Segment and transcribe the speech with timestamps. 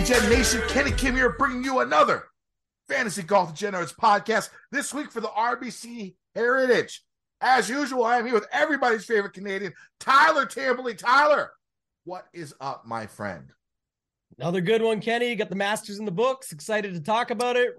[0.00, 0.62] on, Nation?
[0.66, 2.24] Kenny Kim here, bringing you another
[2.88, 7.04] Fantasy Golf Degenerates podcast this week for the RBC Heritage.
[7.42, 10.96] As usual, I am here with everybody's favorite Canadian, Tyler Tamboline.
[10.96, 11.50] Tyler,
[12.04, 13.52] what is up, my friend?
[14.38, 15.28] Another good one, Kenny.
[15.28, 16.50] You got the Masters in the books.
[16.50, 17.74] Excited to talk about it.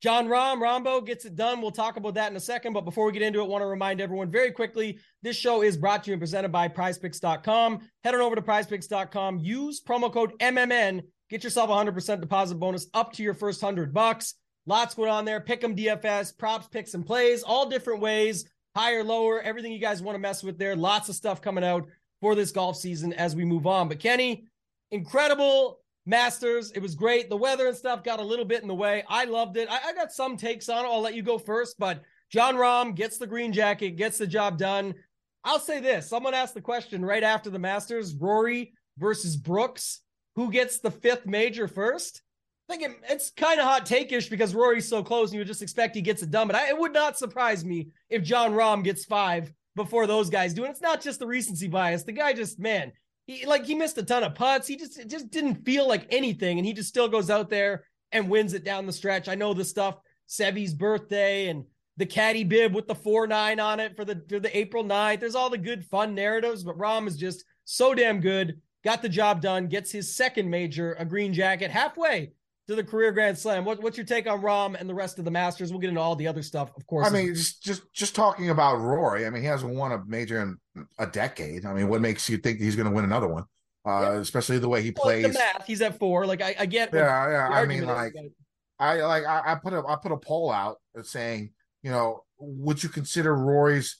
[0.00, 1.60] Jon Rahm, Rahmbo gets it done.
[1.60, 2.74] We'll talk about that in a second.
[2.74, 5.62] But before we get into it, I want to remind everyone very quickly this show
[5.62, 7.80] is brought to you and presented by prizepicks.com.
[8.04, 9.40] Head on over to prizepicks.com.
[9.40, 11.02] Use promo code MMN.
[11.28, 14.34] Get yourself a 100% deposit bonus up to your first 100 bucks.
[14.66, 15.40] Lots going on there.
[15.40, 19.78] Pick Pick 'em DFS, props, picks, and plays, all different ways, higher, lower, everything you
[19.78, 20.76] guys want to mess with there.
[20.76, 21.86] Lots of stuff coming out
[22.20, 23.88] for this golf season as we move on.
[23.88, 24.46] But Kenny,
[24.90, 26.70] incredible Masters.
[26.70, 27.28] It was great.
[27.28, 29.02] The weather and stuff got a little bit in the way.
[29.08, 29.68] I loved it.
[29.68, 30.88] I, I got some takes on it.
[30.88, 34.56] I'll let you go first, but Jon Rahm gets the green jacket, gets the job
[34.56, 34.94] done.
[35.42, 36.08] I'll say this.
[36.08, 40.00] Someone asked the question right after the Masters Rory versus Brooks.
[40.36, 42.22] Who gets the fifth major first?
[42.68, 45.46] I think it, it's kind of hot take-ish because Rory's so close and you would
[45.48, 46.46] just expect he gets it done.
[46.46, 50.54] But I, it would not surprise me if Jon Rahm gets five before those guys
[50.54, 50.64] do.
[50.64, 52.02] And it's not just the recency bias.
[52.02, 52.92] The guy just, man,
[53.26, 54.68] he like he missed a ton of putts.
[54.68, 58.30] He just just didn't feel like anything, and he just still goes out there and
[58.30, 59.28] wins it down the stretch.
[59.28, 61.64] I know the stuff Seve's birthday and
[61.96, 65.20] the caddy bib with the four nine on it for the for the April 9th.
[65.20, 68.60] There's all the good fun narratives, but Rahm is just so damn good.
[68.86, 69.66] Got the job done.
[69.66, 72.30] Gets his second major, a green jacket, halfway
[72.68, 73.64] to the career grand slam.
[73.64, 75.72] What, what's your take on Rahm and the rest of the Masters?
[75.72, 77.04] We'll get into all the other stuff, of course.
[77.04, 79.26] I mean, just just, just talking about Rory.
[79.26, 80.56] I mean, he hasn't won a major in
[81.00, 81.66] a decade.
[81.66, 83.42] I mean, what makes you think he's going to win another one?
[83.84, 84.12] Uh, yeah.
[84.20, 85.24] Especially the way he well, plays.
[85.24, 86.24] The math, he's at four.
[86.24, 86.94] Like I, I get.
[86.94, 87.48] Yeah, yeah.
[87.48, 88.30] I mean, like is,
[88.78, 91.50] I like I, I put a I put a poll out saying,
[91.82, 93.98] you know, would you consider Rory's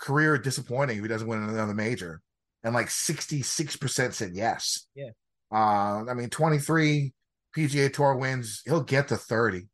[0.00, 2.20] career disappointing if he doesn't win another major?
[2.66, 4.86] And like sixty six percent said yes.
[4.94, 5.10] Yeah.
[5.50, 7.14] Uh, I mean, twenty three
[7.56, 9.66] PGA Tour wins, he'll get to 30.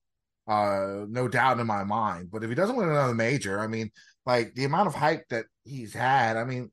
[0.46, 2.30] Uh, no doubt in my mind.
[2.30, 3.90] But if he doesn't win another major, I mean,
[4.24, 6.70] like the amount of hype that he's had, I mean,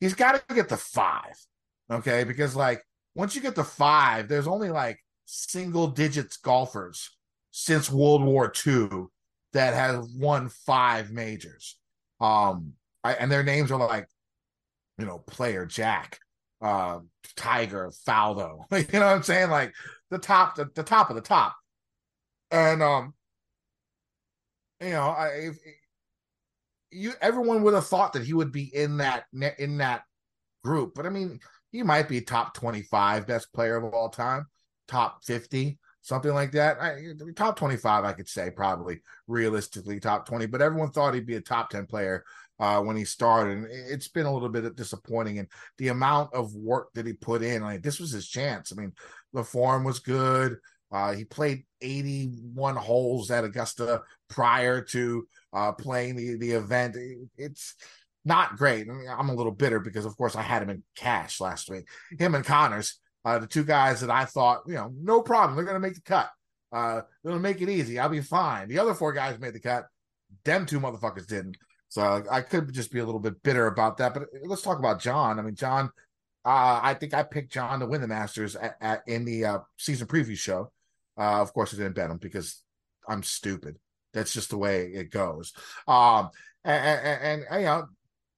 [0.00, 1.34] he's got to get to five.
[1.90, 2.24] Okay.
[2.24, 2.82] Because like
[3.14, 7.10] once you get to five, there's only like single digits golfers
[7.50, 8.88] since World War II
[9.52, 11.78] that have won five majors.
[12.20, 14.06] Um, I, and their names are like,
[15.00, 16.18] you know, player Jack,
[16.60, 17.00] uh,
[17.36, 18.64] Tiger, Faldo.
[18.72, 19.50] you know what I'm saying?
[19.50, 19.74] Like
[20.10, 21.56] the top, the, the top of the top.
[22.50, 23.14] And um,
[24.80, 25.56] you know, I if,
[26.90, 29.24] you everyone would have thought that he would be in that
[29.58, 30.02] in that
[30.64, 31.40] group, but I mean,
[31.70, 34.46] he might be top twenty five best player of all time,
[34.88, 36.80] top fifty, something like that.
[36.80, 41.26] I, top twenty five, I could say probably realistically top twenty, but everyone thought he'd
[41.26, 42.24] be a top ten player
[42.60, 43.58] uh, when he started.
[43.58, 45.38] And it's been a little bit disappointing.
[45.38, 45.48] And
[45.78, 48.72] the amount of work that he put in, like this was his chance.
[48.72, 48.92] I mean,
[49.32, 50.58] the form was good.
[50.92, 56.96] Uh, he played 81 holes at Augusta prior to uh, playing the, the event.
[57.36, 57.74] It's
[58.24, 58.88] not great.
[58.88, 61.70] I mean, I'm a little bitter because, of course, I had him in cash last
[61.70, 61.88] week.
[62.18, 65.56] Him and Conners, uh, the two guys that I thought, you know, no problem.
[65.56, 66.30] They're going to make the cut.
[66.72, 67.98] Uh, to make it easy.
[67.98, 68.68] I'll be fine.
[68.68, 69.86] The other four guys made the cut.
[70.44, 71.56] Them two motherfuckers didn't.
[71.90, 74.14] So I could just be a little bit bitter about that.
[74.14, 75.40] But let's talk about Jon.
[75.40, 75.90] I mean, Jon,
[76.44, 79.58] uh, I think I picked Jon to win the Masters at, at in the uh,
[79.76, 80.70] season preview show.
[81.18, 82.62] Uh, of course, I didn't bet him because
[83.08, 83.76] I'm stupid.
[84.12, 85.52] That's just the way it goes.
[85.88, 86.30] Um,
[86.64, 87.86] and, and, and you know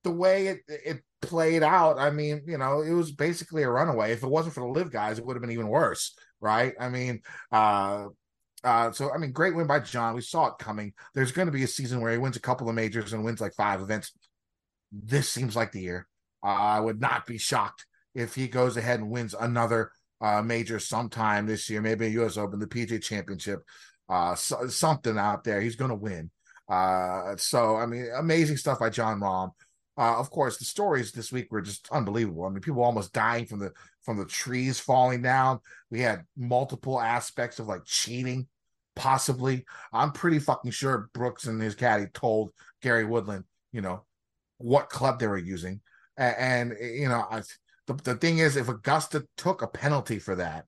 [0.02, 1.98] the way it it played out.
[1.98, 4.12] I mean, you know, it was basically a runaway.
[4.12, 6.74] If it wasn't for the LIV guys, it would have been even worse, right?
[6.80, 7.20] I mean,
[8.64, 10.14] uh, so I mean, great win by Jon.
[10.14, 10.92] We saw it coming.
[11.14, 13.40] There's going to be a season where he wins a couple of majors and wins
[13.40, 14.12] like five events.
[14.92, 16.06] This seems like the year.
[16.44, 20.78] Uh, I would not be shocked if he goes ahead and wins another uh, major
[20.78, 22.36] sometime this year, maybe a U.S.
[22.36, 23.60] Open, the PGA Championship,
[24.08, 25.60] uh, so, something out there.
[25.60, 26.30] He's going to win.
[26.68, 29.50] Uh, so I mean, amazing stuff by Jon Rahm.
[29.98, 32.44] Uh, of course, the stories this week were just unbelievable.
[32.44, 33.72] I mean, people almost dying from the
[34.02, 35.60] from the trees falling down.
[35.90, 38.46] We had multiple aspects of like cheating
[38.94, 39.64] possibly.
[39.92, 42.52] I'm pretty fucking sure Brooks and his caddy told
[42.82, 44.04] Gary Woodland, you know,
[44.58, 45.80] what club they were using.
[46.16, 47.42] And, and you know, I,
[47.86, 50.66] the, the thing is, if Augusta took a penalty for that,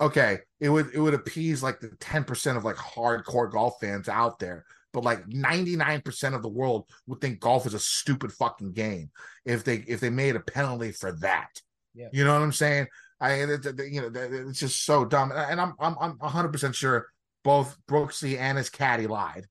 [0.00, 4.38] okay, it would it would appease like the 10% of like hardcore golf fans out
[4.38, 4.64] there.
[4.94, 9.10] But like 99% of the world would think golf is a stupid fucking game
[9.44, 11.60] if they if they made a penalty for that.
[11.98, 12.08] Yeah.
[12.12, 12.86] You know what I'm saying?
[13.20, 13.46] I you
[14.00, 17.08] know it's just so dumb, and I'm I'm I'm 100 percent sure
[17.42, 19.46] both Brooksy and his caddy lied.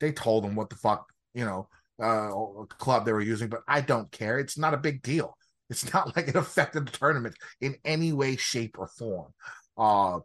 [0.00, 1.68] They told him what the fuck, you know,
[2.02, 4.38] uh, club they were using, but I don't care.
[4.38, 5.36] It's not a big deal.
[5.68, 9.32] It's not like it affected the tournament in any way, shape, or form.
[9.76, 10.16] Uh,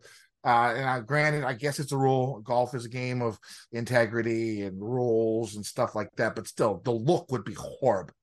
[0.46, 2.40] uh, and I, granted, I guess it's a rule.
[2.42, 3.40] Golf is a game of
[3.72, 6.36] integrity and rules and stuff like that.
[6.36, 8.14] But still, the look would be horrible.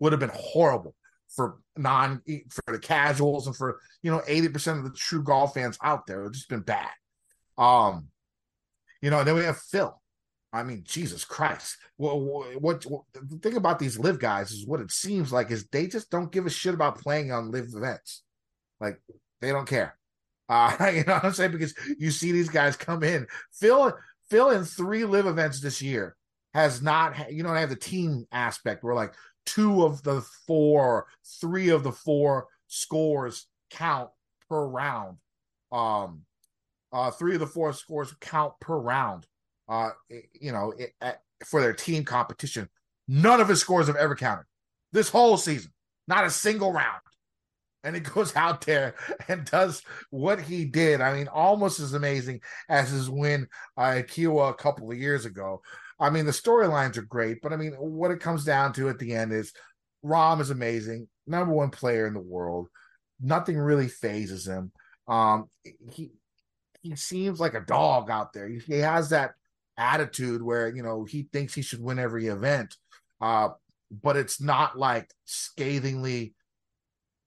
[0.00, 0.94] Would have been horrible
[1.34, 5.54] for non for the casuals and for you know eighty percent of the true golf
[5.54, 6.24] fans out there.
[6.26, 6.90] It's just been bad.
[7.56, 8.08] Um,
[9.02, 10.00] you know, and then we have Phil.
[10.52, 11.76] I mean, Jesus Christ.
[11.96, 12.20] What,
[12.60, 15.86] what, what, the thing about these LIV guys is what it seems like is they
[15.86, 18.22] just don't give a shit about playing on LIV events.
[18.80, 19.00] Like
[19.40, 19.96] they don't care.
[20.52, 21.52] Uh, you know what I'm saying?
[21.52, 23.28] Because you see these guys come in.
[23.52, 23.92] Phil,
[24.30, 26.16] Phil in three LIV events this year
[26.54, 29.14] has not, you don't have the team aspect where like
[29.46, 31.06] two of the four,
[31.40, 34.10] three of the four scores count
[34.48, 35.18] per round.
[35.72, 36.22] Um,
[36.92, 39.26] uh, three of the four scores count per round.
[39.68, 39.90] Uh,
[40.40, 42.68] you know, it, at, for their team competition,
[43.06, 44.44] none of his scores have ever counted
[44.92, 45.72] this whole season.
[46.08, 47.00] Not a single round.
[47.84, 48.94] And he goes out there
[49.28, 51.00] and does what he did.
[51.00, 53.48] I mean, almost as amazing as his win
[53.78, 55.62] uh, at Kiawah a couple of years ago.
[56.00, 58.98] I mean, the storylines are great, but I mean, what it comes down to at
[58.98, 59.52] the end is
[60.04, 62.68] Rahm is amazing, number one player in the world.
[63.20, 64.72] Nothing really phases him.
[65.06, 65.48] Um,
[65.90, 66.12] he
[66.82, 68.48] he seems like a dog out there.
[68.48, 69.32] He has that
[69.76, 72.76] attitude where you know he thinks he should win every event,
[73.20, 73.50] uh,
[73.90, 76.34] but it's not like scathingly,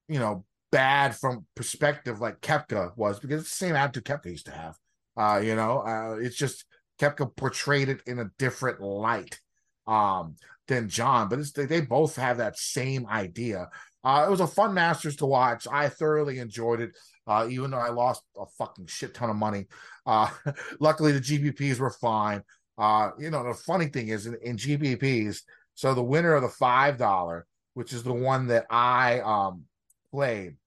[0.07, 4.47] you know, bad from perspective like Koepka was because it's the same attitude Koepka used
[4.47, 4.75] to have.
[5.15, 6.65] Uh, you know, uh, it's just
[7.03, 9.39] Koepka portrayed it in a different light
[9.87, 10.35] um,
[10.67, 13.69] than Jon, but they, they both have that same idea.
[14.03, 15.67] Uh, it was a fun Masters to watch.
[15.71, 16.91] I thoroughly enjoyed it
[17.27, 19.67] uh, even though I lost a fucking shit ton of money.
[20.05, 20.29] Uh,
[20.79, 22.43] luckily, the GPPs were fine.
[22.77, 25.41] Uh, you know, the funny thing is in, in GPPs,
[25.75, 27.45] so the winner of the five dollar,
[27.75, 29.63] which is the one that I um
[30.11, 30.57] played,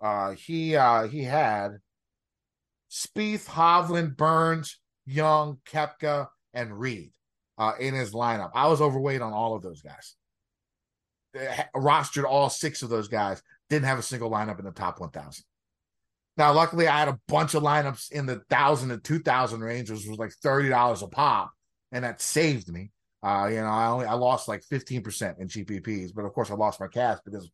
[0.00, 1.78] uh, he uh he had
[2.90, 7.12] Spieth, Hovland, Burns, Young, Koepka, and Reed
[7.58, 8.50] uh, in his lineup.
[8.54, 10.16] I was overweight on all of those guys.
[11.76, 15.44] Rostered all six of those guys didn't have a single lineup in the top 1000.
[16.36, 20.06] Now, luckily, I had a bunch of lineups in the 1000 to 2000 range, which
[20.06, 21.52] was like $30 a pop,
[21.92, 22.90] and that saved me.
[23.22, 26.54] Uh, you know, I only I lost like 15% in GPPs, but of course I
[26.54, 27.50] lost my cash because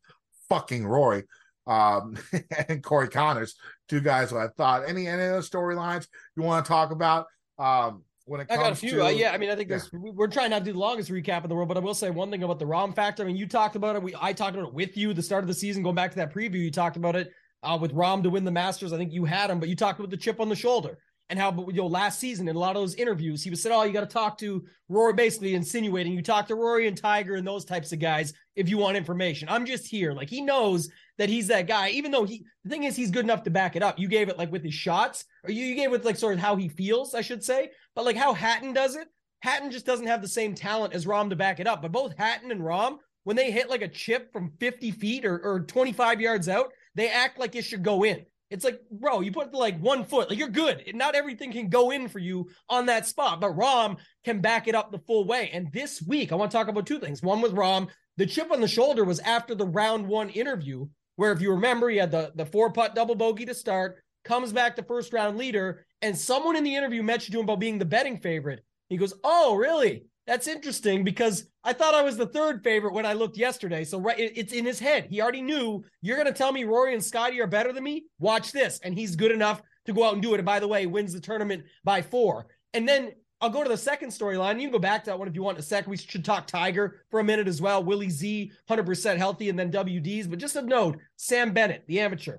[0.48, 1.24] fucking Rory
[1.66, 2.16] um,
[2.68, 3.54] and Corey Conners,
[3.88, 6.06] two guys who I thought any any other storylines
[6.36, 7.26] you want to talk about.
[7.58, 8.90] Um, when it comes I got a few.
[8.90, 9.78] to, uh, yeah, I mean, I think yeah.
[9.92, 12.10] we're trying not to do the longest recap in the world, but I will say
[12.10, 13.22] one thing about the Rahm factor.
[13.22, 14.02] I mean, you talked about it.
[14.02, 15.82] We I talked about it with you the start of the season.
[15.82, 17.30] Going back to that preview, you talked about it
[17.62, 18.92] uh, with Rahm to win the Masters.
[18.92, 20.98] I think you had him, but you talked about the chip on the shoulder
[21.28, 23.72] and how you know last season in a lot of those interviews he was said,
[23.72, 27.36] "Oh, you got to talk to Rory," basically insinuating you talk to Rory and Tiger
[27.36, 29.48] and those types of guys if you want information.
[29.48, 30.88] I'm just here, like he knows
[31.18, 31.90] that he's that guy.
[31.90, 33.98] Even though he, the thing is, he's good enough to back it up.
[33.98, 36.40] You gave it like with his shots, or you, you gave it like sort of
[36.40, 37.70] how he feels, I should say.
[37.94, 39.08] But like how Hatton does it,
[39.40, 41.82] Hatton just doesn't have the same talent as Rahm to back it up.
[41.82, 45.38] But both Hatton and Rahm, when they hit like a chip from 50 feet or,
[45.38, 48.24] or 25 yards out, they act like it should go in.
[48.48, 50.84] It's like, bro, you put like one foot, like you're good.
[50.94, 54.76] Not everything can go in for you on that spot, but Rahm can back it
[54.76, 55.50] up the full way.
[55.52, 57.22] And this week, I want to talk about two things.
[57.22, 61.32] One with Rahm, the chip on the shoulder was after the round one interview, where
[61.32, 64.76] if you remember, he had the, the four putt double bogey to start, comes back
[64.76, 67.84] to first round leader, and someone in the interview mentioned to him about being the
[67.84, 68.64] betting favorite.
[68.88, 70.04] He goes, Oh, really?
[70.26, 73.84] That's interesting because I thought I was the third favorite when I looked yesterday.
[73.84, 75.06] So right, it's in his head.
[75.08, 78.06] He already knew you're going to tell me Rory and Scotty are better than me.
[78.18, 80.40] Watch this, and he's good enough to go out and do it.
[80.40, 82.48] And by the way, wins the tournament by four.
[82.74, 84.54] And then I'll go to the second storyline.
[84.54, 85.86] You can go back to that one if you want in a sec.
[85.86, 87.84] We should talk Tiger for a minute as well.
[87.84, 90.28] Willie Z, 100% healthy, and then WDs.
[90.28, 92.38] But just a note Sam Bennett, the amateur,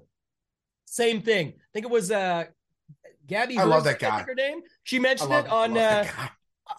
[0.85, 1.49] same thing.
[1.49, 2.45] I think it was uh,
[3.27, 3.57] Gabby.
[3.57, 4.23] I love that guy.
[4.23, 4.61] Her name.
[4.83, 5.77] She mentioned it on.
[5.77, 6.05] Uh,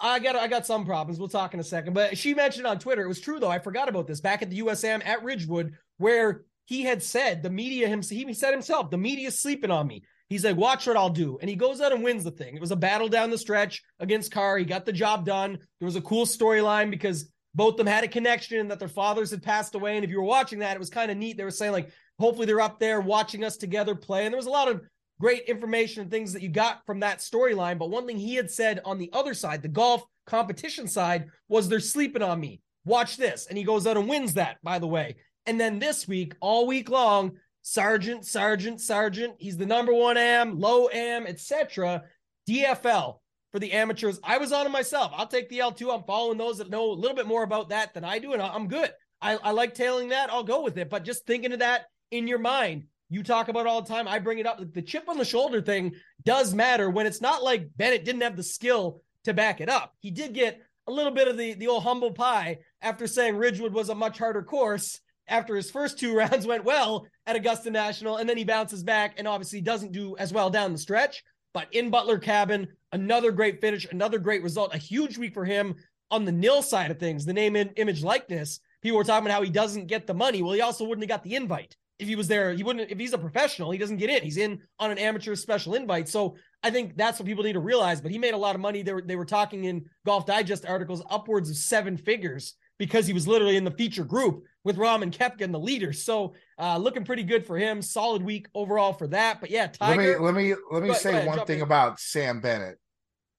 [0.01, 1.19] I got I got some problems.
[1.19, 1.95] We'll talk in a second.
[1.95, 3.03] But she mentioned on Twitter.
[3.03, 3.51] It was true though.
[3.51, 7.51] I forgot about this back at the USM at Ridgewood, where he had said the
[7.51, 10.03] media him he said himself the media's sleeping on me.
[10.29, 11.39] He's like, watch what I'll do.
[11.41, 12.55] And he goes out and wins the thing.
[12.55, 14.59] It was a battle down the stretch against Carr.
[14.59, 15.59] He got the job done.
[15.81, 19.43] There was a cool storyline because both them had a connection that their fathers had
[19.43, 19.97] passed away.
[19.97, 21.39] And if you were watching that, it was kind of neat.
[21.39, 24.27] They were saying, like, hopefully they're up there watching us together play.
[24.27, 24.83] And there was a lot of
[25.19, 27.79] great information and things that you got from that storyline.
[27.79, 31.69] But one thing he had said on the other side, the golf competition side, was
[31.69, 32.61] they're sleeping on me.
[32.85, 33.47] Watch this.
[33.47, 35.17] And he goes out and wins that, by the way.
[35.47, 37.33] And then this week, all week long,
[37.63, 39.35] Sargent, Sargent, Sargent.
[39.39, 42.05] He's the number one am, low am, etc.
[42.49, 43.19] DFL
[43.53, 44.21] for the amateurs.
[44.23, 45.13] I was on it myself.
[45.15, 45.95] I'll take the L2.
[45.95, 48.43] I'm following those that know a little bit more about that than I do, and
[48.43, 48.91] I'm good.
[49.21, 50.31] I, I like tailing that.
[50.31, 50.91] I'll go with it.
[50.91, 54.07] But just thinking of that in your mind, you talk about all the time.
[54.07, 54.61] I bring it up.
[54.73, 58.37] The chip on the shoulder thing does matter when it's not like Bennett didn't have
[58.37, 59.95] the skill to back it up.
[60.01, 63.73] He did get a little bit of the the old humble pie after saying Ridgewood
[63.73, 68.17] was a much harder course after his first two rounds went well at Augusta National,
[68.17, 71.23] and then he bounces back and obviously doesn't do as well down the stretch.
[71.55, 75.77] But in Butler Cabin, another great finish, another great result, a huge week for him
[76.11, 78.61] on the nil side of things, the name, and image, likeness.
[78.83, 80.43] People were talking about how he doesn't get the money.
[80.43, 82.53] Well, he also wouldn't have got the invite if he was there.
[82.53, 82.91] He wouldn't.
[82.91, 84.23] If he's a professional, he doesn't get in.
[84.23, 86.09] He's in on an amateur special invite.
[86.09, 88.01] So I think that's what people need to realize.
[88.01, 88.83] But he made a lot of money.
[88.83, 93.13] They were they were talking in Golf Digest articles upwards of seven figures because he
[93.13, 96.03] was literally in the feature group with Rahm and Koepka and the leaders.
[96.03, 97.83] So uh, looking pretty good for him.
[97.83, 99.41] Solid week overall for that.
[99.41, 100.21] But yeah, Tiger.
[100.21, 101.65] Let me let me let me say ahead, one thing in.
[101.65, 102.79] about Sam Bennett.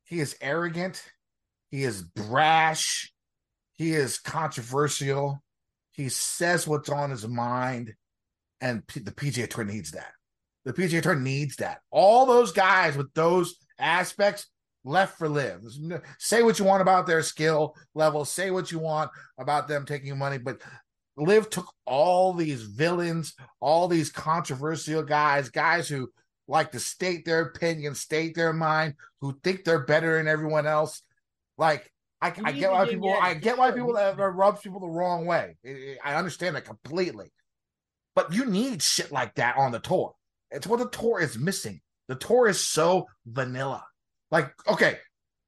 [0.03, 1.03] He is arrogant.
[1.71, 3.11] He is brash.
[3.77, 5.41] He is controversial.
[5.91, 7.93] He says what's on his mind,
[8.61, 10.11] and P- the PGA Tour needs that.
[10.65, 11.79] The PGA Tour needs that.
[11.91, 14.47] All those guys with those aspects
[14.89, 15.61] left for LIV.
[16.17, 18.25] Say what you want about their skill level.
[18.25, 20.61] Say what you want about them taking money, but
[21.15, 26.09] LIV took all these villains, all these controversial guys, guys who
[26.47, 31.03] like to state their opinion, state their mind, who think they're better than everyone else.
[31.57, 31.91] Like
[32.21, 35.57] I, I get why people, I get why people that rubs people the wrong way.
[36.03, 37.31] I understand that completely,
[38.15, 40.13] but you need shit like that on the tour.
[40.51, 41.81] It's what the tour is missing.
[42.07, 43.85] The tour is so vanilla.
[44.31, 44.97] Like, okay,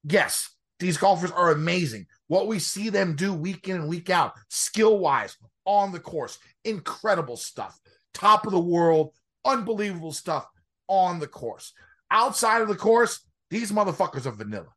[0.03, 2.07] yes, these golfers are amazing.
[2.27, 6.39] What we see them do week in and week out, skill wise, on the course,
[6.65, 7.79] incredible stuff.
[8.13, 9.13] Top of the world,
[9.45, 10.47] unbelievable stuff
[10.87, 11.73] on the course.
[12.09, 14.73] Outside of the course, these motherfuckers are vanilla.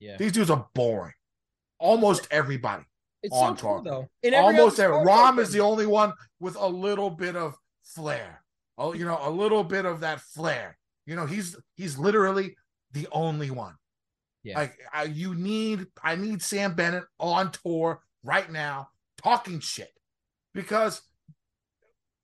[0.00, 0.16] Yeah.
[0.16, 1.14] These dudes are boring.
[1.78, 2.84] Almost everybody
[3.22, 3.62] it's on so.
[3.62, 4.36] Cool, though.
[4.36, 8.42] Almost every Rahm is the only one with a little bit of flair.
[8.76, 10.76] Oh, you know, a little bit of that flair.
[11.06, 12.56] You know, he's he's literally
[12.92, 13.74] the only one.
[14.42, 14.58] Yeah.
[14.58, 18.88] Like I, you need, I need Sam Bennett on tour right now
[19.22, 19.92] talking shit
[20.54, 21.02] because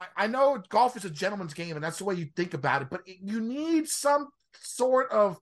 [0.01, 2.83] I, I know golf is a gentleman's game and that's the way you think about
[2.83, 4.29] it, but it, you need some
[4.61, 5.39] sort of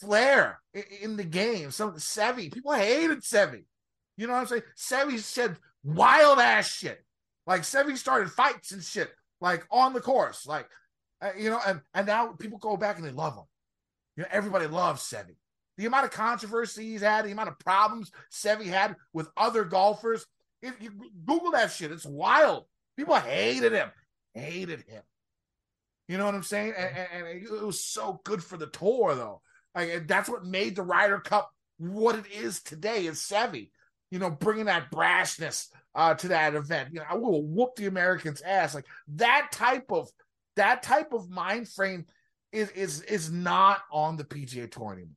[0.00, 1.70] flair in, in the game.
[1.70, 3.64] Some Seve people hated Seve.
[4.16, 4.62] You know what I'm saying?
[4.76, 7.04] Seve said wild ass shit.
[7.46, 10.66] Like Seve started fights and shit, like on the course, like
[11.20, 13.44] uh, you know, and and now people go back and they love him.
[14.16, 15.34] You know, everybody loves Seve.
[15.76, 20.24] The amount of controversy he's had, the amount of problems Seve had with other golfers.
[20.62, 20.92] If you
[21.26, 22.64] Google that shit, it's wild.
[22.96, 23.90] People hated him,
[24.34, 25.02] hated him.
[26.06, 26.74] You know what I'm saying?
[26.76, 29.40] And, and, it was so good for the tour, though.
[29.74, 33.06] Like that's what made the Ryder Cup what it is today.
[33.06, 33.70] Is Seve,
[34.10, 36.90] you know, bringing that brashness uh, to that event.
[36.92, 38.74] You know, I will whoop the Americans' ass.
[38.74, 40.08] Like that type of
[40.56, 42.06] that type of mind frame
[42.54, 45.16] is is is not on the PGA Tour anymore.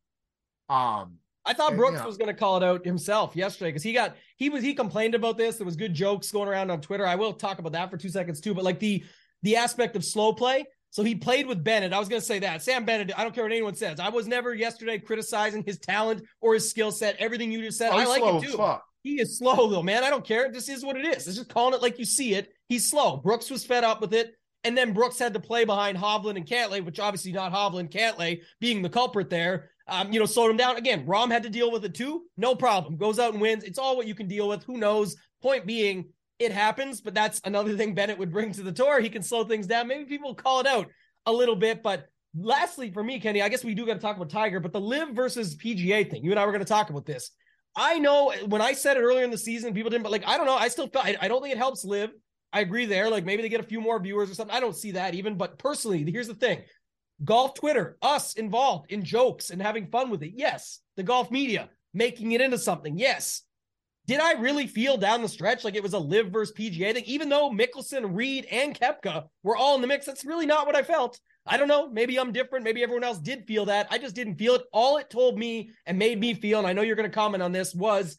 [0.69, 4.17] Um, I thought Brooks was going to call it out himself yesterday because he got
[4.35, 5.55] he was he complained about this.
[5.55, 7.07] There was good jokes going around on Twitter.
[7.07, 8.53] I will talk about that for two seconds too.
[8.53, 9.03] But like the
[9.43, 10.65] the aspect of slow play.
[10.89, 11.93] So he played with Bennett.
[11.93, 13.17] I was going to say that Sam Bennett.
[13.17, 13.99] I don't care what anyone says.
[13.99, 17.15] I was never yesterday criticizing his talent or his skill set.
[17.17, 18.75] Everything you just said, oh, I like it too.
[19.03, 20.03] He is slow though, man.
[20.03, 20.51] I don't care.
[20.51, 21.27] This is what it is.
[21.27, 22.51] It's just calling it like you see it.
[22.67, 23.17] He's slow.
[23.17, 24.33] Brooks was fed up with it.
[24.63, 28.41] And then Brooks had to play behind Hovland and Cantlay, which obviously not Hovland, Cantlay
[28.59, 29.69] being the culprit there.
[29.87, 30.75] Um, you know, slowed him down.
[30.75, 32.23] Again, Rahm had to deal with it too.
[32.35, 32.97] No problem.
[32.97, 33.63] Goes out and wins.
[33.63, 34.63] It's all what you can deal with.
[34.63, 35.15] Who knows?
[35.41, 36.09] Point being,
[36.39, 38.99] it happens, but that's another thing Bennett would bring to the tour.
[38.99, 39.87] He can slow things down.
[39.87, 40.87] Maybe people call it out
[41.25, 44.15] a little bit, but lastly, for me, Kenny, I guess we do got to talk
[44.15, 46.23] about Tiger, but the LIV versus PGA thing.
[46.23, 47.31] You and I were going to talk about this.
[47.75, 50.37] I know when I said it earlier in the season, people didn't, but like, I
[50.37, 50.55] don't know.
[50.55, 52.11] I still felt, I, I don't think it helps LIV.
[52.57, 53.09] I agree there.
[53.09, 54.55] Like maybe they get a few more viewers or something.
[54.55, 55.37] I don't see that even.
[55.37, 56.63] But personally, here's the thing
[57.23, 60.33] golf Twitter, us involved in jokes and having fun with it.
[60.35, 60.79] Yes.
[60.95, 62.97] The golf media making it into something.
[62.97, 63.43] Yes.
[64.07, 67.03] Did I really feel down the stretch like it was a LIV versus PGA thing?
[67.05, 70.77] Even though Mickelson, Reed, and Koepka were all in the mix, that's really not what
[70.77, 71.19] I felt.
[71.45, 71.89] I don't know.
[71.89, 72.63] Maybe I'm different.
[72.63, 73.87] Maybe everyone else did feel that.
[73.91, 74.63] I just didn't feel it.
[74.71, 77.43] All it told me and made me feel, and I know you're going to comment
[77.43, 78.17] on this, was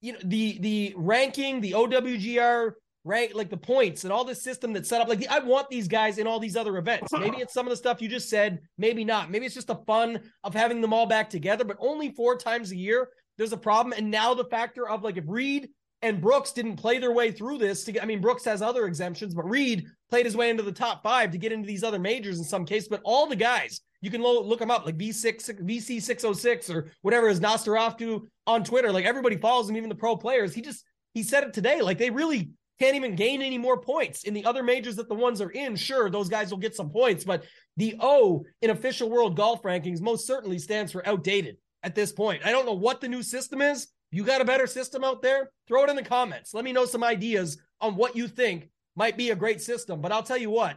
[0.00, 2.72] you know the the ranking, the OWGR
[3.04, 3.34] right?
[3.34, 5.08] Like the points and all this system that's set up.
[5.08, 7.12] Like I want these guys in all these other events.
[7.18, 9.30] Maybe it's some of the stuff you just said, maybe not.
[9.30, 12.72] Maybe it's just the fun of having them all back together, but only four times
[12.72, 13.08] a year.
[13.36, 13.94] There's a problem.
[13.96, 15.68] And now the factor of like if Reed
[16.02, 18.86] and Brooks didn't play their way through this to get, I mean, Brooks has other
[18.86, 21.98] exemptions, but Reed played his way into the top five to get into these other
[21.98, 22.88] majors in some cases.
[22.88, 27.28] But all the guys, you can look them up like V6, VC 606 or whatever
[27.28, 28.92] is Nastaraftu on Twitter.
[28.92, 30.54] Like everybody follows him, even the pro players.
[30.54, 30.84] He just,
[31.14, 31.80] he said it today.
[31.80, 35.14] Like they really can't even gain any more points in the other majors that the
[35.14, 35.76] ones are in.
[35.76, 37.44] Sure, those guys will get some points, but
[37.76, 42.44] the O in official world golf rankings most certainly stands for outdated at this point.
[42.44, 43.88] I don't know what the new system is.
[44.10, 45.50] You got a better system out there?
[45.66, 46.54] Throw it in the comments.
[46.54, 50.00] Let me know some ideas on what you think might be a great system.
[50.00, 50.76] But I'll tell you what,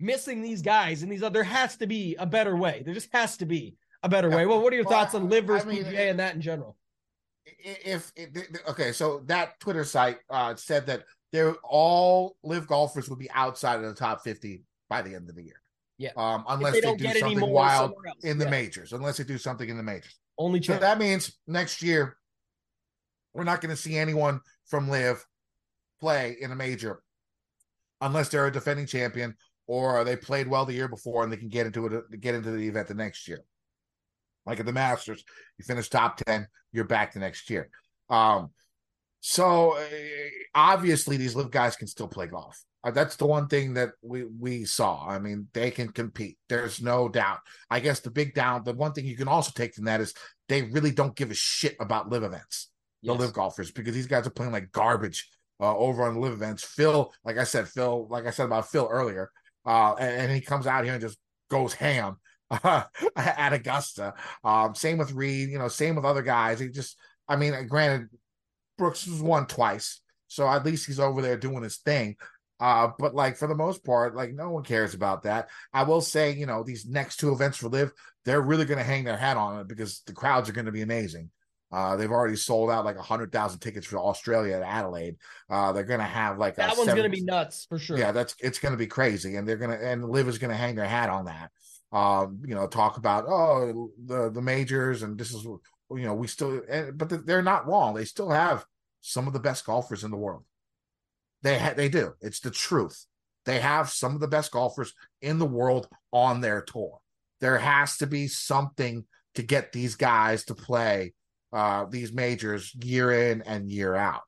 [0.00, 2.82] missing these guys and these other, there has to be a better way.
[2.84, 4.46] There just has to be a better way.
[4.46, 6.40] Well, what are your well, thoughts on LIV versus I mean, PGA and that in
[6.40, 6.76] general?
[7.46, 8.30] If, if,
[8.68, 11.04] okay, so that Twitter site uh, said that
[11.34, 15.34] they're all LIV golfers would be outside of the top 50 by the end of
[15.34, 15.60] the year.
[15.98, 16.10] Yeah.
[16.16, 18.50] Um, unless they, they do something wild in the yeah.
[18.52, 20.16] majors, unless they do something in the majors.
[20.38, 20.78] Only chance.
[20.78, 22.16] So that means next year
[23.32, 25.26] we're not going to see anyone from LIV
[25.98, 27.02] play in a major
[28.00, 29.34] unless they're a defending champion
[29.66, 32.52] or they played well the year before and they can get into it get into
[32.52, 33.40] the event the next year.
[34.46, 35.24] Like at the Masters,
[35.58, 37.70] you finish top 10, you're back the next year.
[38.08, 38.50] Um,
[39.26, 39.84] so uh,
[40.54, 42.62] obviously these LIV guys can still play golf.
[42.84, 45.08] Uh, that's the one thing that we we saw.
[45.08, 46.36] I mean, they can compete.
[46.50, 47.38] There's no doubt.
[47.70, 50.12] I guess the big down, the one thing you can also take from that is
[50.50, 52.68] they really don't give a shit about LIV events,
[53.00, 53.16] yes.
[53.16, 55.26] the LIV golfers, because these guys are playing like garbage
[55.58, 56.62] uh, over on LIV events.
[56.62, 59.30] Phil, like I said, Phil, like I said about Phil earlier,
[59.64, 61.16] uh, and, and, he comes out here and just
[61.50, 62.16] goes ham
[62.50, 62.82] uh,
[63.16, 64.12] at Augusta.
[64.44, 66.60] Um, same with Reed, you know, same with other guys.
[66.60, 68.10] He just, I mean, granted,
[68.76, 72.16] Brooks was won twice, so at least he's over there doing his thing.
[72.60, 75.48] Uh, but like for the most part, like no one cares about that.
[75.72, 77.92] I will say, you know, these next two events for LIV,
[78.24, 80.72] they're really going to hang their hat on it because the crowds are going to
[80.72, 81.30] be amazing.
[81.72, 85.16] Uh, they've already sold out like a hundred thousand tickets for Australia at Adelaide.
[85.50, 87.98] Uh, they're going to have like that one's going to be nuts for sure.
[87.98, 90.52] Yeah, that's it's going to be crazy, and they're going to and LIV is going
[90.52, 91.50] to hang their hat on that.
[91.90, 96.28] Um, you know, talk about oh the the majors and this is you know we
[96.28, 96.62] still,
[96.94, 97.94] but they're not wrong.
[97.94, 98.64] They still have
[99.04, 100.44] some of the best golfers in the world.
[101.42, 102.14] They ha- they do.
[102.22, 103.04] It's the truth.
[103.44, 106.98] They have some of the best golfers in the world on their tour.
[107.40, 111.12] There has to be something to get these guys to play
[111.52, 114.22] uh, these majors year in and year out.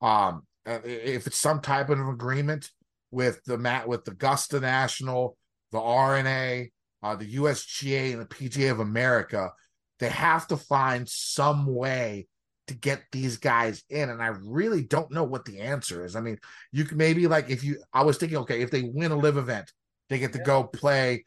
[0.00, 2.70] Um, uh, if it's some type of agreement
[3.10, 5.36] with the mat with the Augusta National,
[5.72, 6.70] the R&A,
[7.02, 9.50] uh, the USGA, and the PGA of America,
[9.98, 12.28] they have to find some way
[12.68, 16.16] to get these guys in and i really don't know what the answer is.
[16.16, 16.38] I mean
[16.70, 19.36] you can maybe like if you i was thinking okay if they win a LIV
[19.36, 19.72] event
[20.08, 20.44] they get to yeah.
[20.44, 21.24] go play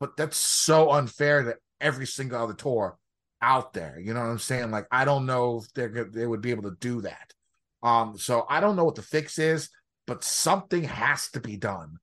[0.00, 2.98] but that's so unfair to every single other tour
[3.40, 4.70] out there you know what i'm saying?
[4.70, 7.32] Like i don't know if they're they would be able to do that.
[7.82, 9.70] Um so i don't know what the fix is
[10.06, 11.98] but something has to be done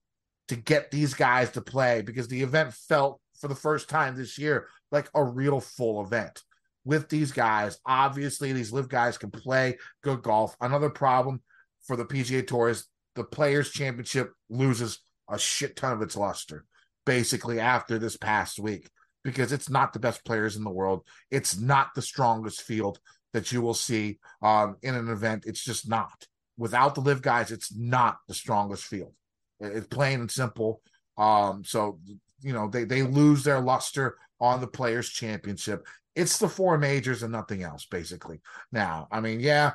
[0.47, 4.37] to get these guys to play because the event felt for the first time this
[4.37, 6.43] year like a real full event
[6.85, 7.79] with these guys.
[7.85, 10.55] Obviously, these LIV guys can play good golf.
[10.61, 11.41] Another problem
[11.83, 16.65] for the PGA Tour is the Players Championship loses a shit ton of its luster
[17.05, 18.89] basically after this past week
[19.23, 21.03] because it's not the best players in the world.
[21.29, 22.99] It's not the strongest field
[23.33, 25.45] that you will see um, in an event.
[25.45, 26.25] It's just not.
[26.57, 29.13] Without the LIV guys, it's not the strongest field.
[29.59, 30.81] It's plain and simple.
[31.17, 31.99] Um, so
[32.41, 37.23] you know they they lose their luster on the Players Championship it's the four majors
[37.23, 38.41] and nothing else, basically.
[38.71, 39.73] Now, I mean, yeah,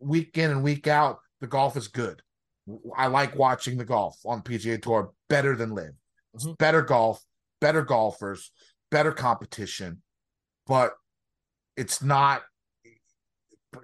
[0.00, 2.22] week in and week out, the golf is good.
[2.96, 5.92] I like watching the golf on PGA Tour better than LIV.
[6.34, 6.54] It's mm-hmm.
[6.54, 7.22] better golf,
[7.60, 8.50] better golfers,
[8.90, 10.02] better competition,
[10.66, 10.94] but
[11.76, 12.42] it's not.
[13.72, 13.82] But,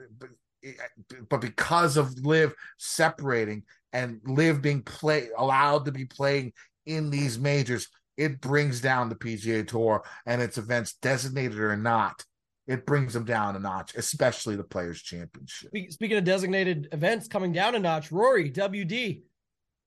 [1.28, 6.52] but because of LIV separating and LIV being play allowed to be playing
[6.86, 7.88] in these majors,
[8.20, 12.22] it brings down the PGA Tour and its events, designated or not.
[12.66, 15.70] It brings them down a notch, especially the Players Championship.
[15.88, 19.22] Speaking of designated events coming down a notch, Rory WD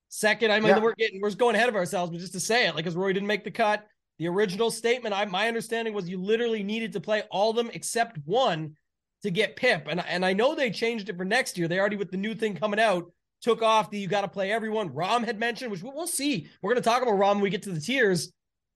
[0.10, 0.52] second.
[0.52, 0.80] I mean, yeah.
[0.80, 3.14] we're getting we're going ahead of ourselves, but just to say it, like because Rory
[3.14, 3.86] didn't make the cut.
[4.18, 7.70] The original statement, I my understanding was you literally needed to play all of them
[7.74, 8.76] except one
[9.22, 11.68] to get PIP, and and I know they changed it for next year.
[11.68, 13.12] They already with the new thing coming out
[13.44, 14.90] took off the you got to play everyone.
[14.90, 16.48] Rahm had mentioned, which we'll see.
[16.62, 18.32] We're going to talk about Rahm when we get to the tiers.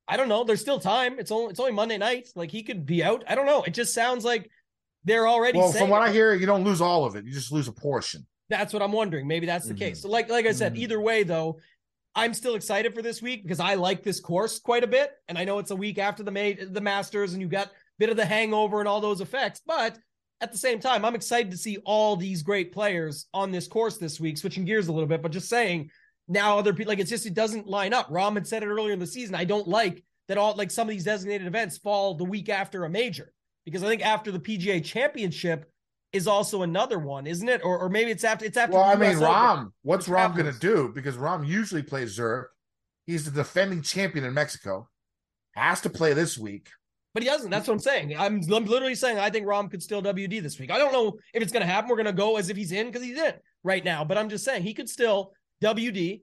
[0.08, 0.44] I don't know.
[0.44, 1.20] There's still time.
[1.20, 2.30] It's only it's only Monday night.
[2.36, 3.24] Like he could be out.
[3.28, 3.64] I don't know.
[3.64, 4.50] It just sounds like
[5.04, 5.58] they're already.
[5.58, 7.26] Well, from what I hear, you don't lose all of it.
[7.26, 8.26] You just lose a portion.
[8.50, 9.28] That's what I'm wondering.
[9.28, 9.80] Maybe that's the mm-hmm.
[9.80, 10.02] case.
[10.02, 10.84] So, like like I said, mm-hmm.
[10.84, 11.60] either way though,
[12.16, 15.38] I'm still excited for this week because I like this course quite a bit, and
[15.38, 18.10] I know it's a week after the May, the Masters, and you got a bit
[18.10, 19.98] of the hangover and all those effects, but
[20.42, 23.98] at the same time, I'm excited to see all these great players on this course
[23.98, 25.90] this week, switching gears a little bit, but just saying
[26.28, 28.10] now other people like it's just it doesn't line up.
[28.10, 29.36] Rahm had said it earlier in the season.
[29.36, 32.86] I don't like that all like some of these designated events fall the week after
[32.86, 33.34] a major
[33.66, 35.72] because I think after the PGA championship,
[36.14, 37.62] is also another one, isn't it?
[37.64, 38.76] Or, or maybe it's after it's after.
[38.76, 39.72] Well, I mean, Rahm.
[39.84, 40.92] What's Rahm going to do?
[40.94, 42.48] Because Rahm usually plays Zurich.
[43.06, 44.90] He's the defending champion in Mexico.
[45.52, 46.70] Has to play this week.
[47.18, 47.50] But he doesn't.
[47.50, 48.16] That's what I'm saying.
[48.16, 50.70] I'm, I'm literally saying I think Rahm could still WD this week.
[50.70, 51.90] I don't know if it's going to happen.
[51.90, 54.06] We're going to go as if he's in because he's in right now.
[54.06, 56.22] But I'm just saying he could still WD,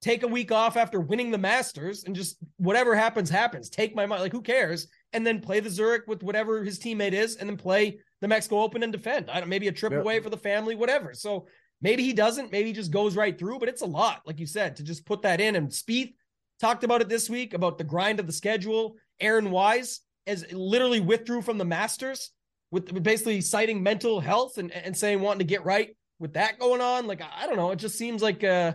[0.00, 3.68] take a week off after winning the Masters, and just whatever happens, happens.
[3.68, 4.22] Take my money.
[4.22, 4.88] Like, who cares?
[5.12, 8.62] And then play the Zurich with whatever his teammate is, and then play the Mexico
[8.62, 9.30] Open and defend.
[9.30, 11.12] I don't maybe a trip away for the family, whatever.
[11.12, 11.48] So
[11.82, 12.50] maybe he doesn't.
[12.50, 13.58] Maybe he just goes right through.
[13.58, 15.54] But it's a lot, like you said, to just put that in.
[15.54, 16.14] And Spieth
[16.62, 18.94] talked about it this week about the grind of the schedule.
[19.20, 22.30] Aaron Wise as literally withdrew from the Masters
[22.70, 26.80] with basically citing mental health and, and saying wanting to get right with that going
[26.80, 27.06] on.
[27.06, 27.70] Like, I don't know.
[27.70, 28.74] It just seems like uh,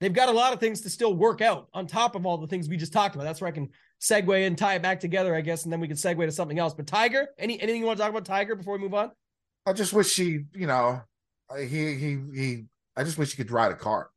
[0.00, 2.46] they've got a lot of things to still work out on top of all the
[2.46, 3.24] things we just talked about.
[3.24, 5.88] That's where I can segue and tie it back together, I guess, and then we
[5.88, 6.74] can segue to something else.
[6.74, 9.10] But Tiger, any anything you want to talk about Tiger before we move on?
[9.66, 11.02] I just wish he, you know,
[11.58, 12.64] he he he.
[12.96, 14.10] I just wish he could ride a car.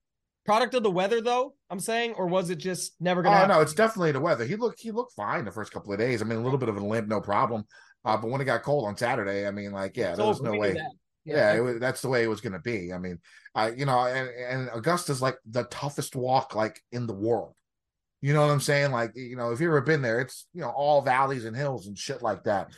[0.45, 3.29] Product of the weather, though, I'm saying, or was it just never to?
[3.29, 4.43] Oh no, it's definitely the weather.
[4.43, 6.21] He looked he looked fine the first couple of days.
[6.21, 7.65] I mean, a little bit of a limp, no problem.
[8.03, 10.51] Uh, but when it got cold on Saturday, I mean, like, yeah, there was no
[10.51, 10.75] way.
[11.23, 12.91] Yeah, yeah was, that's the way it was going to be.
[12.91, 13.19] I mean,
[13.56, 17.56] I you know, and, and Augusta's like the toughest walk like in the world.
[18.21, 18.91] You know what I'm saying?
[18.91, 21.88] Like, you know, if you've ever been there, it's you know all valleys and hills
[21.88, 22.71] and shit like that.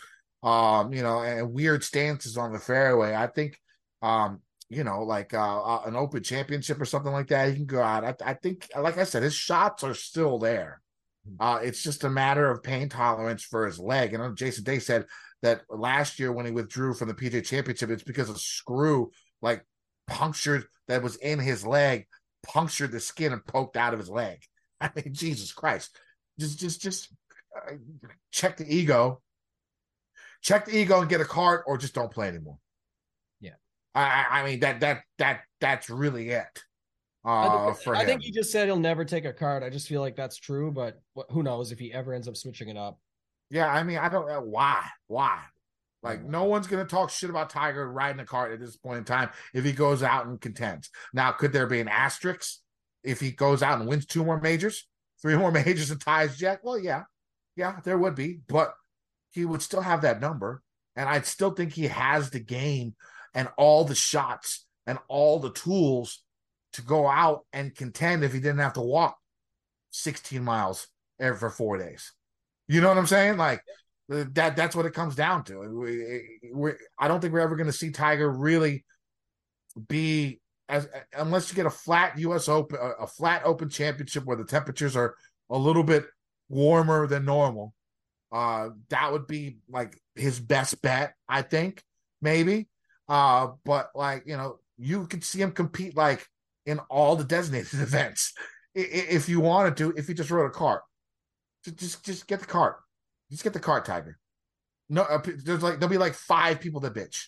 [0.43, 3.15] Um, you know, and weird stances on the fairway.
[3.15, 3.57] I think
[4.03, 7.65] um you know, like uh, uh, an open championship or something like that, he can
[7.65, 8.03] go out.
[8.03, 10.81] I, I, think, like I said, his shots are still there.
[11.27, 11.35] Hmm.
[11.39, 14.13] Uh, it's just a matter of pain tolerance for his leg.
[14.13, 15.05] And Jason Day said
[15.41, 19.63] that last year when he withdrew from the PGA Championship, it's because a screw like
[20.07, 22.07] punctured that was in his leg,
[22.43, 24.39] punctured the skin and poked out of his leg.
[24.81, 25.97] I mean, Jesus Christ!
[26.39, 27.09] Just, just, just
[27.55, 27.75] uh,
[28.31, 29.21] check the ego,
[30.41, 32.57] check the ego, and get a card, or just don't play anymore.
[33.95, 36.63] I, I mean that that that that's really it.
[37.25, 39.63] Uh, I think, I think he just said he'll never take a card.
[39.63, 42.69] I just feel like that's true, but who knows if he ever ends up switching
[42.69, 42.99] it up.
[43.49, 44.85] Yeah, I mean, I don't know why.
[45.07, 45.39] Why?
[46.03, 48.99] Like, no one's going to talk shit about Tiger riding a cart at this point
[48.99, 50.91] in time if he goes out and contends.
[51.15, 52.59] Now, could there be an asterisk
[53.03, 54.87] if he goes out and wins two more majors,
[55.19, 56.59] three more majors, and ties Jack?
[56.63, 57.03] Well, yeah,
[57.55, 58.75] yeah, there would be, but
[59.31, 60.61] he would still have that number,
[60.95, 62.93] and I'd still think he has the game
[63.35, 66.23] and all the shots and all the tools
[66.73, 69.17] to go out and contend if he didn't have to walk
[69.91, 70.87] 16 miles
[71.19, 72.11] every for four days.
[72.67, 73.37] You know what I'm saying?
[73.37, 73.61] Like
[74.09, 74.55] that.
[74.55, 75.59] That's what it comes down to.
[75.59, 78.83] We, we, I don't think we're ever going to see Tiger really
[79.87, 82.49] be as unless you get a flat U.S.
[82.49, 85.15] Open, a flat Open Championship where the temperatures are
[85.49, 86.05] a little bit
[86.49, 87.73] warmer than normal.
[88.31, 91.83] Uh, that would be like his best bet, I think,
[92.21, 92.67] maybe.
[93.07, 96.27] Uh, but like you know, you could see him compete like
[96.65, 98.33] in all the designated events
[98.73, 99.93] if you wanted to.
[99.95, 100.81] If you just rode a cart,
[101.63, 102.77] just just get the cart,
[103.31, 104.17] just get the cart, Tiger.
[104.89, 107.25] No, uh, there's like there'll be like five people that bitch.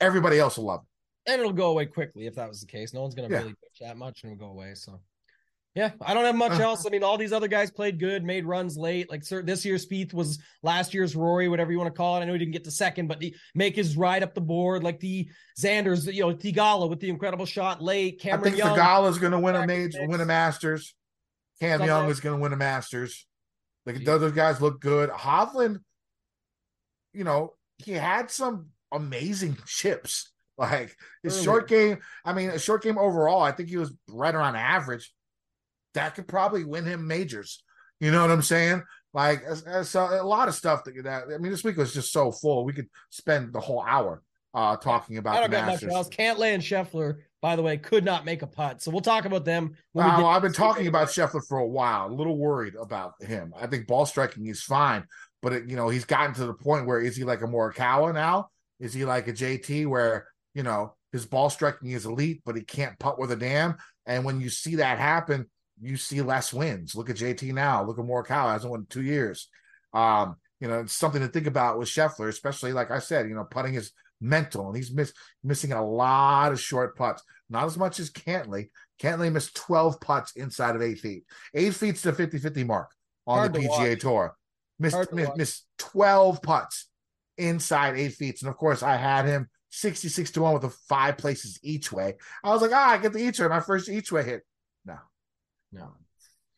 [0.00, 2.94] Everybody else will love it, and it'll go away quickly if that was the case.
[2.94, 3.38] No one's gonna yeah.
[3.38, 4.74] really bitch that much, and it'll go away.
[4.74, 5.00] So
[5.76, 6.62] yeah, I don't have much uh.
[6.62, 6.86] else.
[6.86, 9.10] I mean, all these other guys played good, made runs late.
[9.10, 12.20] Like sir, this year's Spieth was last year's Rory, whatever you want to call it.
[12.20, 14.82] I know he didn't get to second, but he make his ride up the board
[14.82, 15.28] like the
[15.60, 18.18] Xander's, you know, Theegala with the incredible shot late.
[18.18, 20.94] Cameron I think Young, Theegala's going to win a major, win a Masters.
[21.60, 21.86] Cam Something.
[21.86, 23.26] Young is going to win a Masters.
[23.84, 24.16] Like yeah.
[24.16, 25.10] those guys look good.
[25.10, 25.80] Hovland,
[27.12, 30.32] you know, he had some amazing chips.
[30.56, 31.44] Like his Early.
[31.44, 35.12] short game, I mean, a short game overall, I think he was right around average
[35.96, 37.62] that could probably win him majors.
[38.00, 38.82] You know what I'm saying?
[39.12, 39.42] Like
[39.82, 42.64] so a lot of stuff that, that I mean, this week was just so full.
[42.64, 44.22] We could spend the whole hour
[44.54, 45.36] uh talking about.
[45.36, 46.08] I don't got much else.
[46.08, 48.82] Cantlay and Scheffler, by the way, could not make a putt.
[48.82, 49.74] So we'll talk about them.
[49.92, 52.08] When uh, I've been talking about Scheffler for a while.
[52.08, 53.54] A little worried about him.
[53.58, 55.04] I think ball striking is fine,
[55.42, 58.12] but it, you know he's gotten to the point where is he like a Morikawa
[58.12, 58.50] now?
[58.78, 62.62] Is he like a JT where you know his ball striking is elite, but he
[62.62, 63.76] can't putt with a damn?
[64.04, 65.48] And when you see that happen,
[65.80, 66.94] you see less wins.
[66.94, 67.84] Look at JT now.
[67.84, 69.48] Look at Morikawa hasn't won two years.
[69.92, 73.34] Um, you know, it's something to think about with Scheffler, especially like I said, you
[73.34, 75.12] know, putting is mental and he's miss,
[75.44, 78.70] missing a lot of short putts, not as much as Cantlay.
[79.00, 81.24] Cantlay missed 12 putts inside of eight feet.
[81.54, 82.90] Eight feet's the 50 50 mark
[83.26, 84.00] on Hard the PGA watch.
[84.00, 84.36] Tour.
[84.78, 86.88] Missed, missed, missed 12 putts
[87.38, 88.40] inside eight feet.
[88.40, 92.14] And of course, I had him 66 to 1 with the five places each way.
[92.42, 94.42] I was like, ah, I get the each way, my first each way hit.
[95.76, 95.92] No.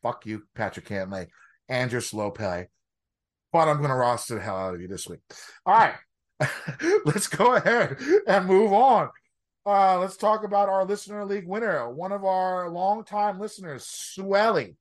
[0.02, 1.26] Fuck you, Patrick Cantlay,
[1.68, 2.30] and your slow.
[2.30, 5.20] But I'm going to roster the hell out of you this week.
[5.66, 5.94] All right.
[7.04, 9.10] let's go ahead and move on.
[9.66, 14.76] Uh, let's talk about our listener league winner, one of our longtime listeners, Swelly,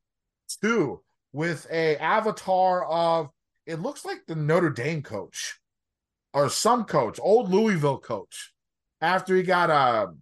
[0.62, 1.02] two,
[1.34, 3.30] with a avatar of
[3.66, 5.60] it looks like the Notre Dame coach
[6.34, 8.54] or some coach, old Louisville coach,
[9.02, 10.14] after he got a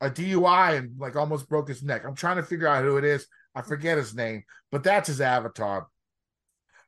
[0.00, 2.04] a DUI and like almost broke his neck.
[2.04, 3.26] I'm trying to figure out who it is.
[3.58, 5.88] I forget his name, but that's his avatar.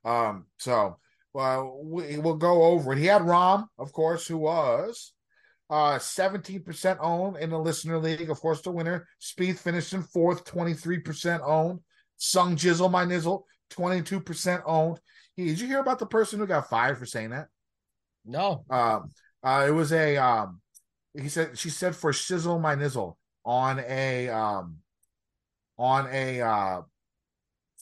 [0.05, 0.99] Um, so
[1.35, 2.99] well, we, will go over it.
[2.99, 5.13] He had Rahm, of course, who was
[5.69, 9.09] uh 17% owned in the listener league, of course, the winner.
[9.21, 11.81] Spieth finished in fourth, 23% owned.
[12.17, 15.01] Sung Jizzle, my nizzle, 22% owned.
[15.35, 17.49] He, did you hear about the person who got fired for saying that?
[18.25, 18.65] No.
[18.71, 19.11] Um,
[19.43, 20.61] uh, it was a um,
[21.19, 24.77] he said she said for shizzle my nizzle on a um
[25.81, 26.83] on a uh,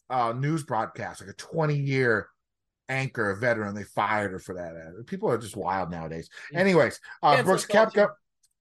[0.09, 2.29] uh news broadcast, like a 20 year
[2.89, 3.75] anchor, veteran.
[3.75, 5.07] They fired her for that.
[5.07, 6.31] People are just wild nowadays.
[6.55, 8.11] Anyways, uh, Brooks Koepka,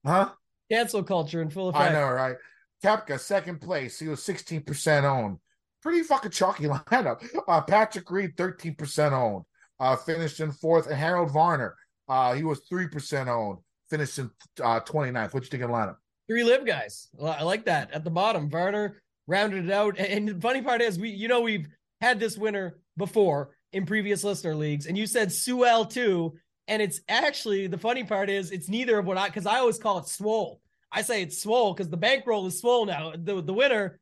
[0.04, 0.30] huh?
[0.70, 1.90] Cancel culture in full effect.
[1.90, 2.36] I know, right?
[2.84, 3.98] Koepka, second place.
[3.98, 5.38] He was 16% owned.
[5.82, 7.24] Pretty fucking chalky lineup.
[7.46, 9.44] Uh, Patrick Reed, 13% owned.
[9.80, 10.86] Uh, finished in fourth.
[10.86, 11.76] And Harold Varner,
[12.08, 13.58] uh, he was 3% owned.
[13.88, 14.30] Finished in
[14.62, 15.32] uh, 29th.
[15.32, 15.96] What you think of the lineup?
[16.28, 17.08] Three live guys.
[17.22, 18.50] I like that at the bottom.
[18.50, 19.96] Varner rounded it out.
[19.98, 21.68] And the funny part is, we you know we've
[22.00, 26.34] had this winner before in previous listener leagues, and you said Suel too.
[26.66, 29.78] And it's actually the funny part is it's neither of what I because I always
[29.78, 30.60] call it swole.
[30.90, 33.12] I say it's swole because the bankroll is swole now.
[33.16, 34.00] The the winner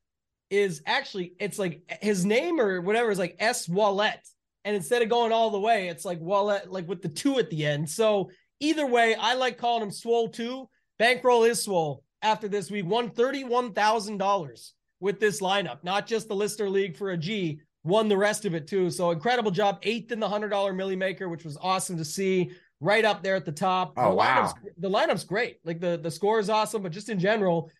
[0.48, 4.20] is actually it's like his name or whatever is like S Wallet.
[4.64, 7.50] And instead of going all the way, it's like Wallet, like with the two at
[7.50, 7.88] the end.
[7.88, 10.68] So either way, I like calling him Swole too.
[10.98, 12.84] Bankroll is swole after this week.
[12.84, 18.16] Won $31,000 with this lineup, not just the Lister League for a G, won the
[18.16, 18.90] rest of it too.
[18.90, 19.78] So incredible job.
[19.82, 22.50] Eighth in the $100 Millie Maker, which was awesome to see.
[22.78, 23.94] Right up there at the top.
[23.96, 24.52] Oh, the wow.
[24.76, 25.60] the lineup's great.
[25.64, 27.70] Like the, the score is awesome, but just in general,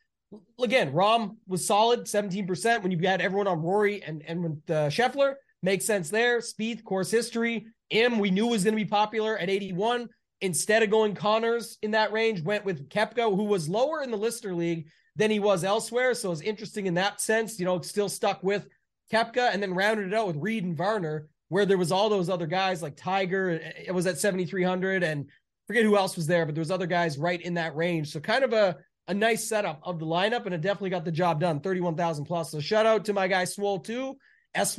[0.63, 4.89] again, Rahm was solid, 17% when you had everyone on Rory and, and with uh,
[4.89, 5.35] Scheffler.
[5.63, 6.39] Makes sense there.
[6.39, 7.67] Spieth, course history.
[7.91, 10.09] M, we knew was going to be popular at 81.
[10.41, 14.17] Instead of going Conners in that range, went with Koepka, who was lower in the
[14.17, 16.15] Lister League than he was elsewhere.
[16.15, 18.69] So it's interesting in that sense, you know, still stuck with
[19.13, 22.29] Koepka and then rounded it out with Reed and Varner, where there was all those
[22.29, 23.51] other guys like Tiger.
[23.51, 25.27] Eh, eh, it was at 7,300 and
[25.67, 28.13] forget who else was there, but there was other guys right in that range.
[28.13, 28.77] So kind of a,
[29.09, 32.51] a nice setup of the lineup and it definitely got the job done 31,000 plus.
[32.51, 34.17] So shout out to my guy Swole too,
[34.55, 34.79] S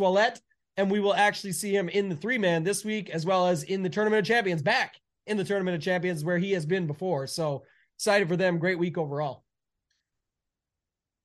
[0.80, 3.64] and we will actually see him in the three man this week as well as
[3.64, 4.94] in the tournament of champions back
[5.26, 7.26] in the tournament of champions where he has been before.
[7.26, 7.64] So
[7.96, 8.60] excited for them.
[8.60, 9.44] Great week overall.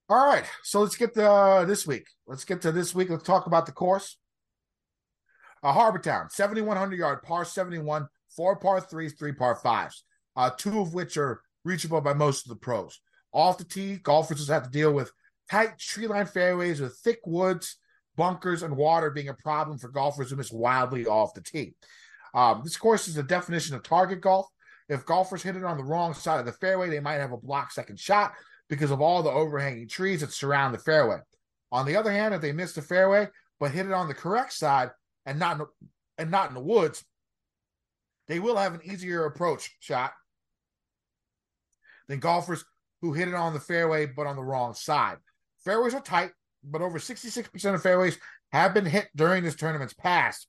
[0.09, 2.07] All right, so let's get to uh, this week.
[2.27, 3.09] Let's get to this week.
[3.09, 4.19] Let's talk about the course.
[5.62, 10.05] Uh, Harbour Town, 7,100 yard par 71, four par threes, three par fives,
[10.37, 13.01] uh, two of which are reachable by most of the pros.
[13.33, 15.12] Off the tee, golfers just have to deal with
[15.51, 17.79] tight tree line fairways with thick woods,
[18.17, 21.75] bunkers, and water being a problem for golfers who miss wildly off the tee.
[22.35, 24.47] Um, this course is the definition of target golf.
[24.88, 27.37] If golfers hit it on the wrong side of the fairway, they might have a
[27.37, 28.35] block second shot
[28.73, 31.19] because of all the overhanging trees that surround the fairway.
[31.73, 33.29] On the other hand, if they miss the fairway
[33.61, 34.89] but hit it on the correct side
[35.27, 35.67] and not in,
[36.17, 37.05] and not in the woods,
[38.29, 40.15] they will have an easier approach shot
[42.09, 42.65] than golfers
[43.03, 45.19] who hit it on the fairway but on the wrong side.
[45.63, 46.31] Fairways are tight,
[46.65, 48.17] but over 66% of fairways
[48.53, 50.47] have been hit during this tournament's past,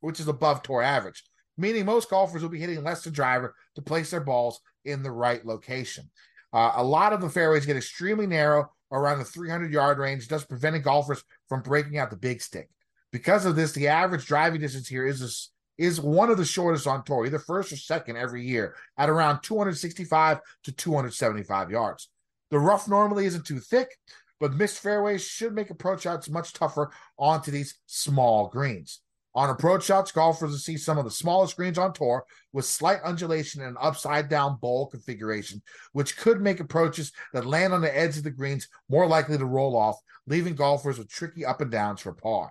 [0.00, 1.24] which is above tour average,
[1.56, 5.10] meaning most golfers will be hitting less the driver to place their balls in the
[5.10, 6.10] right location.
[6.56, 10.42] Uh, a lot of the fairways get extremely narrow around the 300 yard range, thus
[10.42, 12.70] preventing golfers from breaking out the big stick.
[13.12, 16.86] Because of this, the average driving distance here is a, is one of the shortest
[16.86, 22.08] on tour, either first or second every year, at around 265 to 275 yards.
[22.50, 23.90] The rough normally isn't too thick,
[24.40, 29.02] but missed fairways should make approach shots much tougher onto these small greens.
[29.36, 33.02] On approach shots, golfers will see some of the smallest greens on tour with slight
[33.02, 35.60] undulation and an upside down bowl configuration,
[35.92, 39.44] which could make approaches that land on the edge of the greens more likely to
[39.44, 42.50] roll off, leaving golfers with tricky up and downs for par.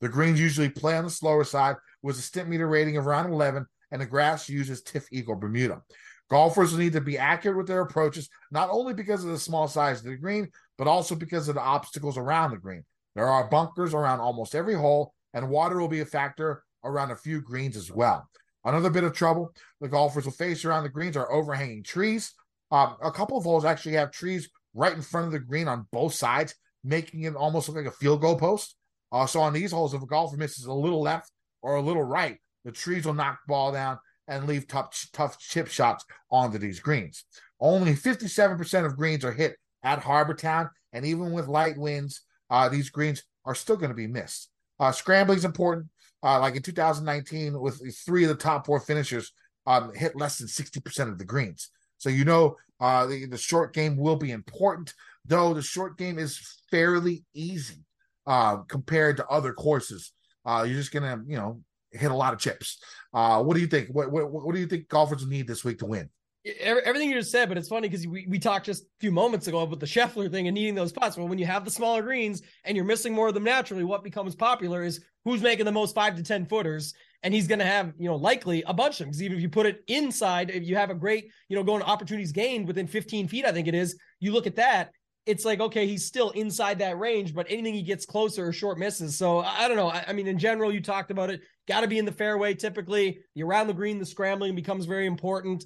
[0.00, 3.64] The greens usually play on the slower side with a Stimpmeter rating of around 11,
[3.92, 5.82] and the grass uses TifEagle Bermuda.
[6.30, 9.68] Golfers will need to be accurate with their approaches, not only because of the small
[9.68, 12.84] size of the green, but also because of the obstacles around the green.
[13.14, 17.16] There are bunkers around almost every hole, and water will be a factor around a
[17.16, 18.26] few greens as well.
[18.64, 22.32] Another bit of trouble the golfers will face around the greens are overhanging trees.
[22.70, 25.86] Um, a couple of holes actually have trees right in front of the green on
[25.92, 28.76] both sides, making it almost look like a field goal post.
[29.12, 31.30] Uh, so on these holes, if a golfer misses a little left
[31.62, 35.38] or a little right, the trees will knock the ball down and leave tough, tough
[35.38, 37.24] chip shots onto these greens.
[37.60, 42.68] Only 57% of greens are hit at Harbour Town, and even with light winds, uh,
[42.68, 44.48] these greens are still going to be missed.
[44.80, 45.86] Uh, scrambling is important.
[46.22, 49.32] Uh, like in 2019, with three of the top four finishers
[49.66, 51.70] um, hit less than 60% of the greens.
[51.98, 56.18] So you know uh, the, the short game will be important, though the short game
[56.18, 57.84] is fairly easy
[58.26, 60.12] uh, compared to other courses.
[60.44, 61.60] Uh, you're just gonna, you know,
[61.92, 62.78] hit a lot of chips.
[63.12, 63.88] Uh, what do you think?
[63.90, 66.10] What, what, what do you think golfers need this week to win?
[66.44, 69.46] Everything you just said, but it's funny because we, we talked just a few moments
[69.46, 71.16] ago about the Scheffler thing and needing those putts.
[71.16, 74.04] Well, when you have the smaller greens and you're missing more of them naturally, what
[74.04, 76.94] becomes popular is who's making the most five to 10 footers.
[77.22, 79.08] And he's going to have, you know, likely a bunch of them.
[79.08, 81.82] Because even if you put it inside, if you have a great, you know, going
[81.82, 84.90] opportunities gained within 15 feet, I think it is, you look at that,
[85.26, 88.78] it's like, okay, he's still inside that range, but anything he gets closer or short
[88.78, 89.16] misses.
[89.16, 89.88] So I don't know.
[89.88, 91.40] I, I mean, in general, you talked about it.
[91.66, 93.20] Got to be in the fairway typically.
[93.34, 95.64] The around the green, the scrambling becomes very important.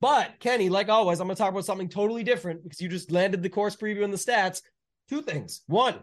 [0.00, 3.10] But Kenny, like always, I'm going to talk about something totally different because you just
[3.10, 4.60] landed the course preview and the stats.
[5.08, 5.62] Two things.
[5.66, 6.00] One,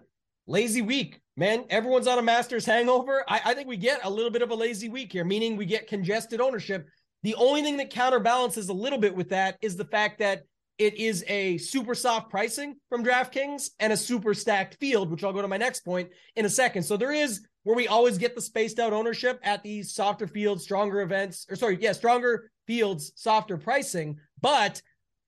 [0.47, 1.19] lazy week.
[1.36, 3.23] Man, everyone's on a Masters hangover.
[3.27, 5.65] I, I think we get a little bit of a lazy week here, meaning we
[5.65, 6.88] get congested ownership.
[7.23, 10.43] The only thing that counterbalances a little bit with that is the fact that
[10.77, 15.34] it is a super soft pricing from DraftKings and a super stacked field, which I'll
[15.34, 16.84] go to my next point in a second.
[16.84, 20.63] So there is where we always get the spaced out ownership at these softer fields,
[20.63, 24.17] stronger events, or sorry, yeah, stronger fields, softer pricing.
[24.41, 24.82] But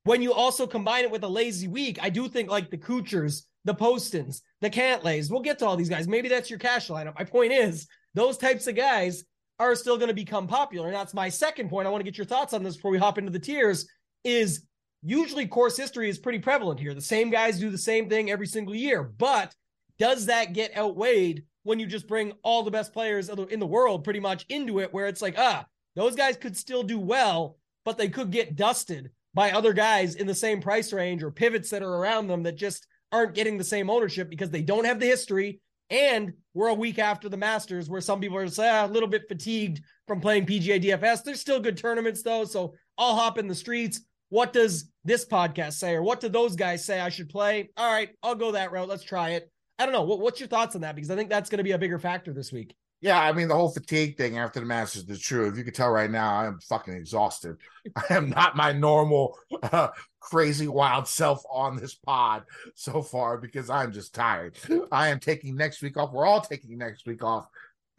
[0.03, 3.43] when you also combine it with a lazy week, I do think like the Kuchars,
[3.63, 6.07] the Postons, the Cantlays, we'll get to all these guys.
[6.07, 7.17] Maybe that's your cash lineup.
[7.17, 9.23] My point is, those types of guys
[9.59, 10.87] are still going to become popular.
[10.87, 11.87] And that's my second point.
[11.87, 13.87] I want to get your thoughts on this before we hop into the tiers.
[14.23, 14.65] Is
[15.03, 16.93] usually course history is pretty prevalent here.
[16.93, 19.03] The same guys do the same thing every single year.
[19.03, 19.53] But
[19.99, 24.03] does that get outweighed when you just bring all the best players in the world
[24.03, 27.97] pretty much into it, where it's like, ah, those guys could still do well, but
[27.97, 31.83] they could get dusted by other guys in the same price range or pivots that
[31.83, 35.05] are around them that just aren't getting the same ownership because they don't have the
[35.05, 35.59] history.
[35.89, 39.27] And we're a week after the Masters, where some people are ah, a little bit
[39.27, 41.23] fatigued from playing PGA DFS.
[41.23, 44.01] There's still good tournaments though, so I'll hop in the streets.
[44.29, 47.69] What does this podcast say, or what do those guys say I should play?
[47.77, 48.87] All right, I'll go that route.
[48.89, 49.51] Let's try it.
[49.77, 50.01] I don't know.
[50.01, 50.95] What, what's your thoughts on that?
[50.95, 52.75] Because I think that's going to be a bigger factor this week.
[53.05, 55.47] Yeah, I mean the whole fatigue thing after the Masters is true.
[55.47, 57.57] If you could tell right now, I am fucking exhausted.
[57.95, 59.89] I am not my normal uh,
[60.19, 64.57] crazy wild self on this pod so far because I'm just tired.
[64.91, 66.13] I am taking next week off.
[66.13, 67.47] We're all taking next week off,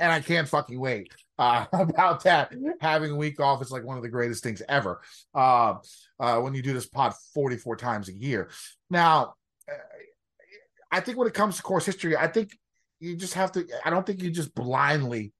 [0.00, 2.52] and I can't fucking wait uh, about that.
[2.80, 5.02] Having a week off is like one of the greatest things ever.
[5.32, 5.74] Uh,
[6.18, 8.48] uh, when you do this pod 44 times a year.
[8.90, 9.34] Now,
[10.90, 12.50] I think when it comes to course history, I think
[13.00, 13.66] you just have to.
[13.84, 15.32] I don't think you just blindly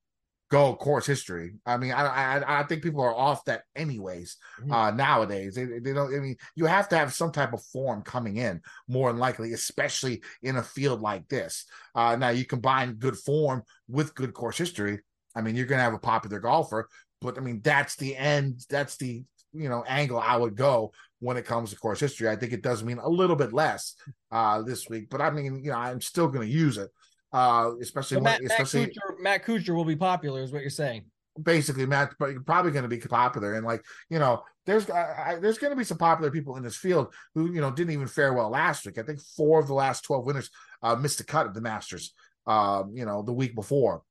[0.51, 1.55] go course history.
[1.65, 4.73] I mean, I I, I think people are off that anyways mm-hmm.
[4.73, 5.55] uh, nowadays.
[5.55, 6.15] They, they, don't.
[6.15, 9.53] I mean, you have to have some type of form coming in more than likely,
[9.53, 11.65] especially in a field like this.
[11.95, 15.01] Uh, now you combine good form with good course history.
[15.35, 16.89] I mean, you're going to have a popular golfer.
[17.21, 18.65] But I mean, that's the end.
[18.69, 22.29] That's the you know angle I would go when it comes to course history.
[22.29, 23.95] I think it does mean a little bit less
[24.31, 26.91] uh, this week, but I mean, you know, I'm still going to use it,
[27.37, 30.63] uh, especially so when, Matt, especially Matt Kuchar, Matt Kuchar will be popular, is what
[30.63, 31.05] you're saying.
[31.41, 35.37] Basically, Matt, but you're probably going to be popular, and like you know, there's I,
[35.39, 38.07] there's going to be some popular people in this field who you know didn't even
[38.07, 38.97] fare well last week.
[38.97, 40.49] I think four of the last twelve winners
[40.83, 42.15] uh, missed a cut at the Masters.
[42.47, 44.03] Um, you know, the week before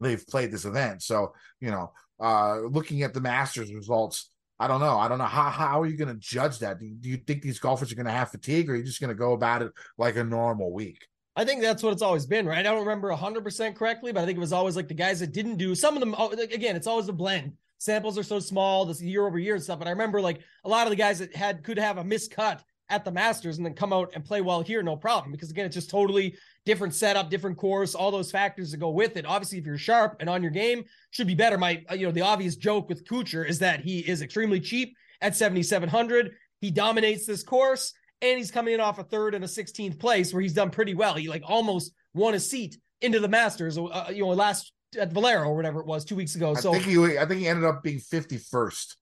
[0.00, 4.80] they've played this event, so you know, uh, looking at the Masters results I don't
[4.80, 4.98] know.
[4.98, 6.78] I don't know how how are you going to judge that?
[6.78, 8.84] Do you, do you, think these golfers are going to have fatigue, or are you
[8.84, 11.06] just going to go about it like a normal week?
[11.36, 12.60] I think that's what it's always been, right?
[12.60, 15.32] I don't remember 100% correctly, but I think it was always like the guys that
[15.32, 16.14] didn't do some of them.
[16.16, 17.52] Oh, again, it's always a blend.
[17.76, 19.78] Samples are so small, this year over year and stuff.
[19.78, 22.60] But I remember like a lot of the guys that had could have a miscut
[22.88, 25.30] at the Masters and then come out and play well here, no problem.
[25.30, 29.18] Because again, it's just totally different setup, different course, all those factors that go with
[29.18, 29.26] it.
[29.26, 31.58] Obviously, if you're sharp and on your game, should be better.
[31.58, 34.96] My, uh, you know, the obvious joke with Kuchar is that he is extremely cheap
[35.20, 36.32] at 7,700.
[36.60, 40.32] He dominates this course and he's coming in off a third and a 16th place
[40.32, 41.14] where he's done pretty well.
[41.14, 45.48] He like almost won a seat into the Masters, uh, you know, last at Valero
[45.48, 46.54] or whatever it was two weeks ago.
[46.54, 48.94] So I think he, I think he ended up being 51st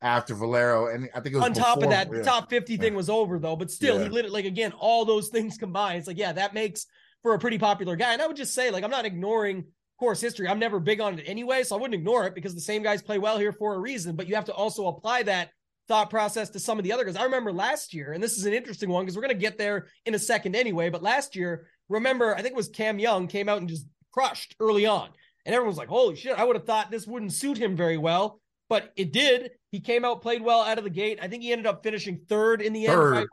[0.00, 2.18] after Valero, and I think it was on top of that, yeah.
[2.18, 2.80] the top 50 yeah.
[2.80, 4.04] thing was over though, but still, yeah.
[4.04, 5.98] he lit it like again, all those things combined.
[5.98, 6.86] It's like, yeah, that makes
[7.22, 8.12] for a pretty popular guy.
[8.12, 9.64] And I would just say, like, I'm not ignoring
[9.98, 10.48] course history.
[10.48, 13.02] I'm never big on it anyway, so I wouldn't ignore it because the same guys
[13.02, 14.14] play well here for a reason.
[14.14, 15.50] But you have to also apply that
[15.88, 17.16] thought process to some of the other guys.
[17.16, 19.58] I remember last year, and this is an interesting one because we're going to get
[19.58, 20.90] there in a second anyway.
[20.90, 24.54] But last year, remember, I think it was Cam Young came out and just crushed
[24.60, 25.08] early on.
[25.46, 27.96] And everyone was like, holy shit, I would have thought this wouldn't suit him very
[27.98, 29.52] well but it did.
[29.72, 31.18] He came out, played well out of the gate.
[31.22, 33.16] I think he ended up finishing third in the Third.
[33.16, 33.28] end.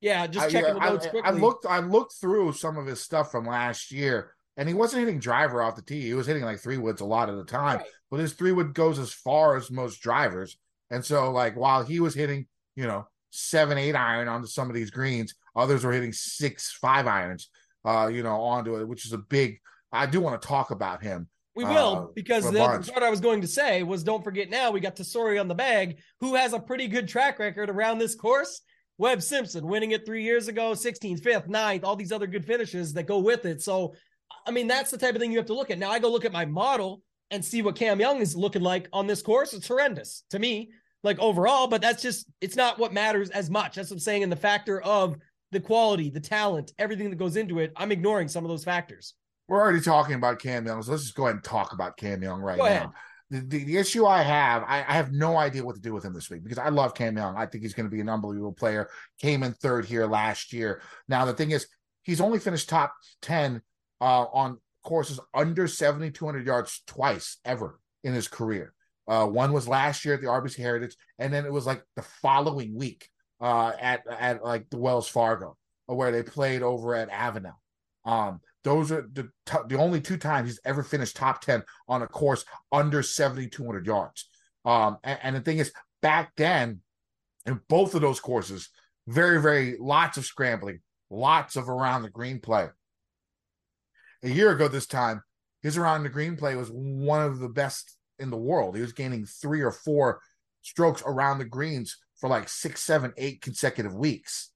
[0.00, 1.28] Yeah, just checking the I, notes I- quickly.
[1.28, 1.66] I looked.
[1.66, 5.60] I looked through some of his stuff from last year, and he wasn't hitting driver
[5.60, 6.02] off the tee.
[6.02, 7.86] He was hitting like three woods a lot of the time, Right.
[8.10, 10.56] but his three wood goes as far as most drivers.
[10.90, 14.74] And so, like, while he was hitting, you know, seven, eight iron onto some of
[14.74, 17.48] these greens, others were hitting six, five irons,
[17.84, 19.58] uh, you know, onto it, which is a big.
[19.92, 21.28] I do want to talk about him.
[21.54, 24.70] We will uh, because the what I was going to say was don't forget now
[24.70, 28.14] we got Tesori on the bag, who has a pretty good track record around this
[28.14, 28.60] course.
[28.98, 32.94] Webb Simpson winning it three years ago, 16th, 5th, 9th, all these other good finishes
[32.94, 33.62] that go with it.
[33.62, 33.94] So,
[34.46, 35.78] I mean, that's the type of thing you have to look at.
[35.78, 38.88] Now, I go look at my model and see what Cam Young is looking like
[38.92, 39.52] on this course.
[39.52, 40.70] It's horrendous to me,
[41.02, 43.74] like overall, but that's just, it's not what matters as much.
[43.74, 45.16] That's what I'm saying in the factor of
[45.52, 47.72] the quality, the talent, everything that goes into it.
[47.76, 49.14] I'm ignoring some of those factors.
[49.48, 52.22] We're already talking about Cam Young, so let's just go ahead and talk about Cam
[52.22, 52.92] Young right now.
[53.30, 56.04] The, the, the issue I have, I, I have no idea what to do with
[56.04, 57.36] him this week because I love Cam Young.
[57.36, 58.88] I think he's going to be an unbelievable player.
[59.20, 60.80] Came in third here last year.
[61.08, 61.66] Now the thing is,
[62.02, 63.62] he's only finished top ten
[64.00, 68.72] uh, on courses under seventy two hundred yards twice ever in his career.
[69.08, 72.02] Uh, one was last year at the RBC Heritage, and then it was like the
[72.02, 73.08] following week
[73.40, 75.56] uh, at at like the Wells Fargo,
[75.86, 77.54] where they played over at Avenel.
[78.04, 82.02] Um, those are the t- the only two times he's ever finished top ten on
[82.02, 84.28] a course under seventy two hundred yards.
[84.64, 85.72] Um, and, and the thing is,
[86.02, 86.80] back then,
[87.44, 88.70] in both of those courses,
[89.06, 90.80] very very lots of scrambling,
[91.10, 92.68] lots of around the green play.
[94.22, 95.22] A year ago, this time,
[95.62, 98.74] his around the green play was one of the best in the world.
[98.74, 100.20] He was gaining three or four
[100.62, 104.50] strokes around the greens for like six, seven, eight consecutive weeks.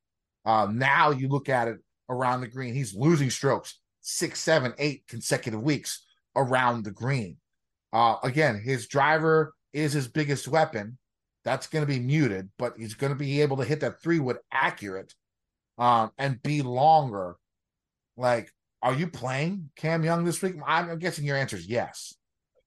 [0.45, 5.07] Uh, now you look at it around the green, he's losing strokes six, seven, eight
[5.09, 6.05] consecutive weeks
[6.37, 7.37] around the green.
[7.93, 10.99] Uh, again, his driver is his biggest weapon.
[11.45, 14.19] That's going to be muted, but he's going to be able to hit that three
[14.19, 15.15] wood accurate
[15.79, 17.37] um, and be longer.
[18.17, 18.51] Like,
[18.83, 20.55] are you playing Cam Young this week?
[20.67, 22.15] I'm, I'm guessing your answer is yes.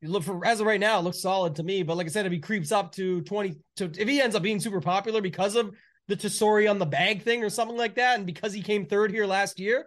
[0.02, 1.82] You look for as of right now, it looks solid to me.
[1.84, 4.44] But like I said, if he creeps up to 20 to if he ends up
[4.44, 5.74] being super popular because of
[6.10, 9.12] the Tesori on the bag thing or something like that, and because he came third
[9.12, 9.86] here last year,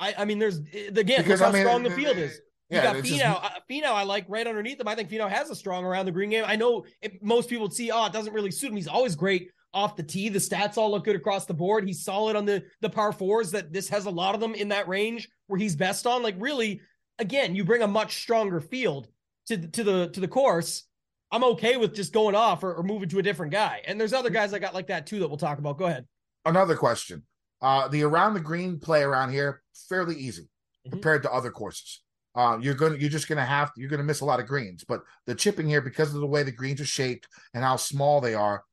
[0.00, 2.40] I I mean there's again Because, look how I mean, strong the field is.
[2.70, 3.04] You Yeah, got Finau.
[3.04, 4.88] just- uh, Finau, I like right underneath him.
[4.88, 6.44] I think Finau has a strong around the green game.
[6.46, 8.76] I know if most people would see, oh, it doesn't really suit him.
[8.76, 10.28] He's always great off the tee.
[10.28, 11.86] The stats all look good across the board.
[11.86, 13.50] He's solid on the the par fours.
[13.52, 16.22] That this has a lot of them in that range where he's best on.
[16.22, 16.80] Like really,
[17.18, 19.08] again, you bring a much stronger field
[19.46, 20.84] to to the to the course.
[21.30, 23.80] I'm okay with just going off or, or moving to a different guy.
[23.86, 25.78] And there's other guys I got like that too that we'll talk about.
[25.78, 26.06] Go ahead.
[26.44, 27.22] Another question.
[27.62, 30.48] Uh, the around the green play around here fairly easy
[30.86, 30.90] Mhm.
[30.92, 32.02] compared to other courses.
[32.34, 35.02] Uh, you're gonna you're just gonna have you're gonna miss a lot of greens, but
[35.26, 38.34] the chipping here because of the way the greens are shaped and how small they
[38.34, 38.64] are,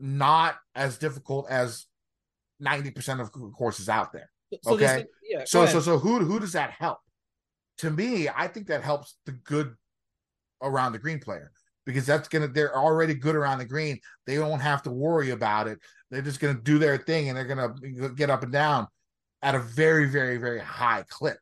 [0.00, 1.86] not as difficult as
[2.58, 4.30] ninety percent of courses out there.
[4.62, 5.06] So Okay.
[5.22, 5.44] yeah.
[5.44, 6.98] So so so who who does that help?
[7.78, 9.74] To me, I think that helps the good
[10.62, 11.52] around the green player
[11.86, 13.98] because that's gonna they're already good around the green.
[14.26, 15.78] They don't have to worry about it.
[16.10, 17.74] They're just gonna do their thing and they're gonna
[18.10, 18.88] get up and down
[19.42, 21.38] at a very very very high clip.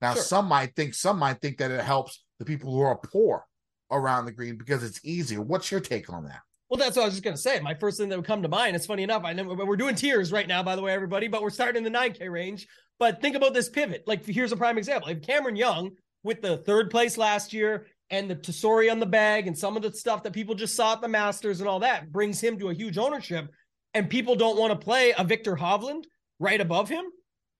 [0.00, 0.22] Now Sure.
[0.22, 3.44] some might think some might think that it helps the people who are poor
[3.90, 5.40] around the green because it's easier.
[5.40, 6.40] What's your take on that?
[6.70, 7.60] Well, that's what I was just gonna say.
[7.60, 8.76] My first thing that would come to mind.
[8.76, 9.24] It's funny enough.
[9.24, 11.92] I know we're doing tiers right now, by the way, everybody, but we're starting in
[11.92, 12.66] the 9K range.
[12.98, 14.02] But think about this pivot.
[14.06, 15.08] Like, here's a prime example.
[15.08, 15.92] If Cameron Young
[16.24, 19.82] with the third place last year and the Tesori on the bag and some of
[19.82, 22.70] the stuff that people just saw at the Masters and all that brings him to
[22.70, 23.48] a huge ownership,
[23.94, 26.04] and people don't want to play a Victor Hovland
[26.38, 27.04] right above him.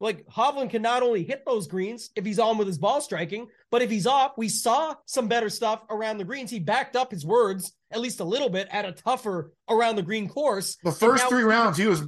[0.01, 3.49] Like Hovland can not only hit those greens if he's on with his ball striking,
[3.71, 6.51] but if he's off, we saw some better stuff around the greens.
[6.51, 10.03] He backed up his words at least a little bit at a tougher around the
[10.03, 10.77] green course.
[10.85, 12.05] The first now- three rounds, he was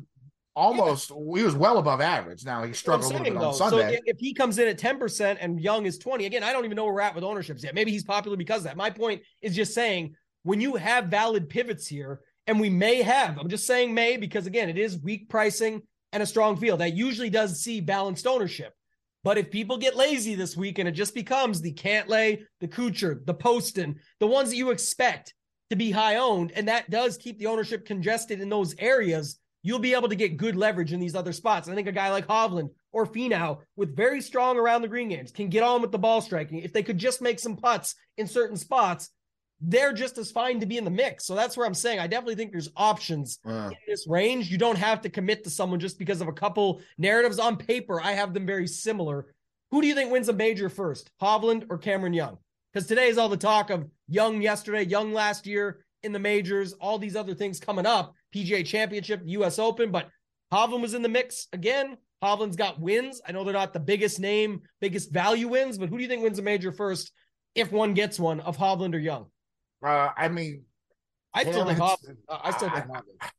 [0.55, 2.45] almost he was well above average.
[2.45, 3.59] Now he struggled a I'm little bit on though.
[3.59, 3.95] So Sunday.
[3.95, 6.76] if, if he comes in at 10% and Young is 20, again, I don't even
[6.76, 7.74] know where we're at with ownerships yet.
[7.74, 8.76] Maybe he's popular because of that.
[8.76, 13.38] My point is just saying when you have valid pivots here, and we may have,
[13.38, 15.82] I'm just saying may because again, it is weak pricing
[16.13, 16.81] and a strong field.
[16.81, 18.75] That usually does see balanced ownership.
[19.23, 23.25] But if people get lazy this week and it just becomes the Cantlay, the Kuchar,
[23.27, 25.35] the Poston, the ones that you expect
[25.69, 29.79] to be high owned, and that does keep the ownership congested in those areas, you'll
[29.79, 31.69] be able to get good leverage in these other spots.
[31.69, 35.31] I think a guy like Hovland or Finau with very strong around the green games
[35.31, 36.61] can get on with the ball striking.
[36.61, 39.11] If they could just make some putts in certain spots,
[39.61, 41.25] they're just as fine to be in the mix.
[41.27, 44.51] So that's where I'm saying I definitely think there's options Uh, in this range.
[44.51, 48.01] You don't have to commit to someone just because of a couple narratives on paper.
[48.01, 49.27] I have them very similar.
[49.71, 52.39] Who do you think wins a major first, Hovland or Cameron Young?
[52.73, 55.85] Because today is all the talk of Young yesterday, Young last year.
[56.03, 60.09] in the majors, all these other things coming up, PGA Championship, US Open, but
[60.51, 61.99] Hovland was in the mix again.
[62.25, 63.21] Hovland's got wins.
[63.29, 66.23] I know they're not the biggest name, biggest value wins, but who do you think
[66.23, 67.13] wins a major first
[67.55, 69.27] if one gets one of Hovland or Young?
[69.83, 70.64] Uh, I mean,
[71.33, 72.16] I still think Hovland.
[72.28, 73.31] I still think Hovland.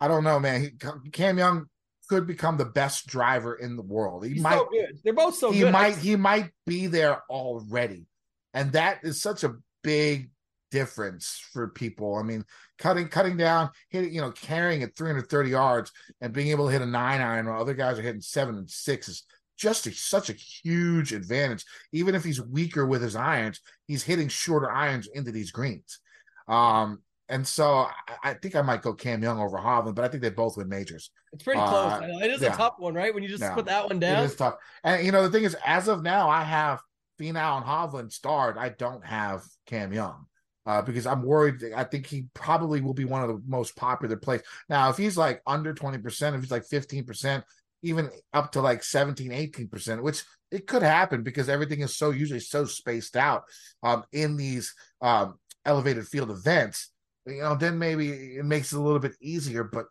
[0.00, 0.62] I don't know, man.
[0.62, 1.66] He, Cam Young
[2.08, 4.24] could become the best driver in the world.
[4.24, 4.56] He He's might.
[4.56, 4.68] so.
[5.02, 5.72] They're both so he good.
[5.72, 5.96] might.
[5.96, 8.06] He might be there already,
[8.52, 10.30] and that is such a big
[10.70, 12.16] difference for people.
[12.16, 12.44] I mean,
[12.78, 16.82] cutting cutting down, hitting, you know, carrying at 330 yards and being able to hit
[16.82, 19.22] a nine iron while other guys are hitting seven and six is
[19.56, 21.64] just a, such a huge advantage.
[21.92, 26.00] Even if he's weaker with his irons, he's hitting shorter irons into these greens.
[26.48, 30.08] Um, and so I, I think I might go Cam Young over Hovland, but I
[30.08, 31.10] think they both win majors.
[31.32, 32.10] It's pretty Uh, close.
[32.22, 32.52] It is yeah.
[32.52, 33.14] a tough one, right?
[33.14, 33.54] When you just Yeah.
[33.54, 34.24] put that one down.
[34.24, 34.56] is tough.
[34.82, 36.80] And you know, the thing is, as of now, I have
[37.18, 38.58] Finau and Hovland starred.
[38.58, 40.26] I don't have Cam Young.
[40.66, 41.56] Uh, because I'm worried.
[41.76, 44.40] I think he probably will be one of the most popular plays.
[44.70, 47.42] Now, if he's like under 20%, if he's like 15%,
[47.84, 52.40] even up to like 17, 18%, which it could happen because everything is so usually
[52.40, 53.42] so spaced out
[53.82, 56.90] um, in these um, elevated field events,
[57.26, 59.64] you know, then maybe it makes it a little bit easier.
[59.64, 59.86] But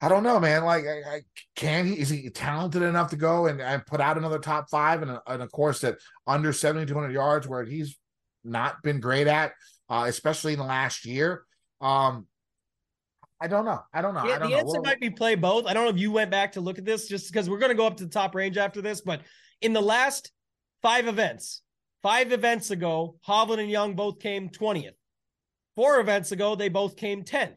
[0.00, 0.64] I don't know, man.
[0.64, 1.20] Like, I, I,
[1.56, 2.00] can he?
[2.00, 5.48] Is he talented enough to go and, and put out another top five and a,
[5.48, 7.98] course that under 7,200 yards where he's
[8.42, 9.52] not been great at,
[9.88, 11.44] uh, especially in the last year?
[11.80, 12.26] Um,
[13.40, 13.80] I don't know.
[13.92, 14.26] I don't know.
[14.26, 14.60] Yeah, I don't the know.
[14.60, 15.66] answer Well, might be play both.
[15.66, 17.70] I don't know if you went back to look at this just because we're going
[17.70, 19.22] to go up to the top range after this, but
[19.62, 20.30] in the last
[20.82, 21.62] five events,
[22.02, 24.92] five events ago, Hovland and Young both came 20th.
[25.74, 27.56] Four events ago, they both came 10th.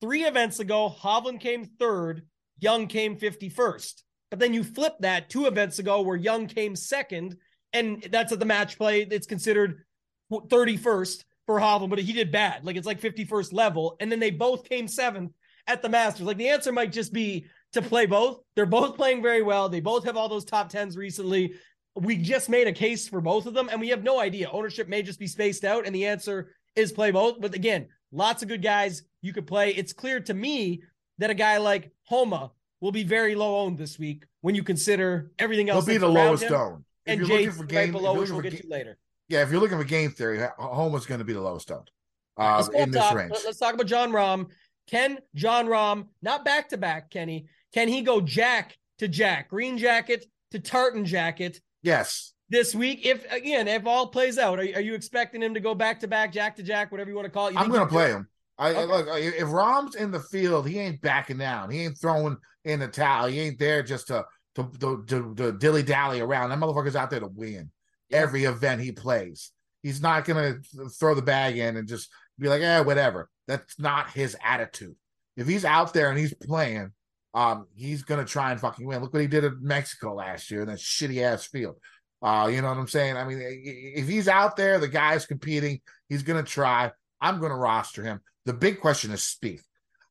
[0.00, 2.22] Three events ago, Hovland came third,
[2.58, 4.02] Young came 51st.
[4.30, 7.36] But then you flip that two events ago where Young came second,
[7.72, 9.02] and that's at the match play.
[9.02, 9.84] It's considered
[10.32, 12.64] 31st for Hovland, but he did bad.
[12.64, 13.96] Like it's like 51st level.
[14.00, 15.32] And then they both came seventh
[15.66, 16.26] at the Masters.
[16.26, 18.40] Like the answer might just be to play both.
[18.54, 19.68] They're both playing very well.
[19.68, 21.54] They both have all those top tens recently.
[21.94, 24.50] We just made a case for both of them, and we have no idea.
[24.50, 27.40] Ownership may just be spaced out, and the answer is play both.
[27.40, 29.70] But again, lots of good guys you could play.
[29.70, 30.82] It's clear to me
[31.18, 35.32] that a guy like Homa will be very low owned this week when you consider
[35.38, 35.86] everything else.
[35.86, 36.52] he'll be the lowest him.
[36.52, 36.84] owned.
[37.06, 38.98] If And you're Jay looking for right below, which we'll get ga- to later.
[39.28, 41.90] Yeah, if you're looking for game theory, Homa's going to be the lowest owned
[42.36, 43.14] uh, Let's in this top.
[43.14, 43.32] range.
[43.32, 44.46] Let- Let's talk about Jon Rahm.
[44.86, 49.78] Can Jon Rahm, not back to back, Kenny, can he go Jack to Jack, green
[49.78, 53.04] jacket to tartan jacket Yes, this week?
[53.04, 56.08] If again, if all plays out, are, are you expecting him to go back to
[56.08, 57.54] back, Jack to Jack, whatever you want to call it?
[57.54, 58.28] You I'm going to play him.
[58.58, 58.86] I, Okay.
[58.86, 61.68] look if Rahm's in the field, he ain't backing down.
[61.70, 63.26] He ain't throwing in the towel.
[63.26, 64.24] He ain't there just to
[64.54, 66.50] to to, to, to dilly dally around.
[66.50, 67.70] That motherfucker's out there to win
[68.10, 69.50] Every event he plays.
[69.82, 73.28] He's not going to throw the bag in and just be like, eh, whatever.
[73.46, 74.96] That's not his attitude.
[75.36, 76.92] If he's out there and he's playing,
[77.34, 79.02] um, he's going to try and fucking win.
[79.02, 81.76] Look what he did in Mexico last year in that shitty ass field.
[82.22, 83.16] Uh, you know what I'm saying?
[83.16, 86.90] I mean, if he's out there, the guy's competing, he's going to try.
[87.20, 88.20] I'm going to roster him.
[88.46, 89.62] The big question is Spieth.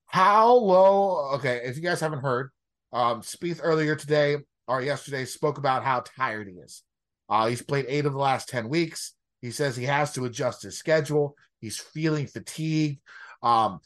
[0.06, 1.32] How low?
[1.36, 2.52] Okay, if you guys haven't heard,
[2.94, 4.38] um, Spieth earlier today
[4.68, 6.84] or yesterday spoke about how tired he is.
[7.30, 9.14] Uh, he's played eight of the last 10 weeks.
[9.42, 11.36] He says he has to adjust his schedule.
[11.60, 13.00] He's feeling fatigued.
[13.42, 13.80] Um,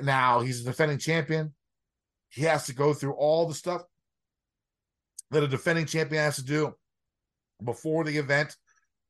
[0.00, 1.54] now he's a defending champion.
[2.30, 3.82] He has to go through all the stuff
[5.30, 6.74] that a defending champion has to do
[7.62, 8.54] before the event.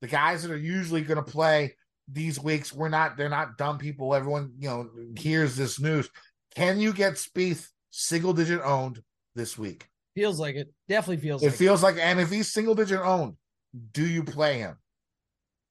[0.01, 1.74] The guys that are usually going to play
[2.11, 4.14] these weeks, we're not, they're not dumb people.
[4.14, 6.09] Everyone, you know, hears this news.
[6.55, 9.03] Can you get Spieth single digit owned
[9.35, 9.87] this week?
[10.14, 10.72] Feels like it.
[10.89, 11.59] Definitely feels It like it.
[11.59, 13.37] feels like, and if he's single digit owned,
[13.93, 14.77] do you play him?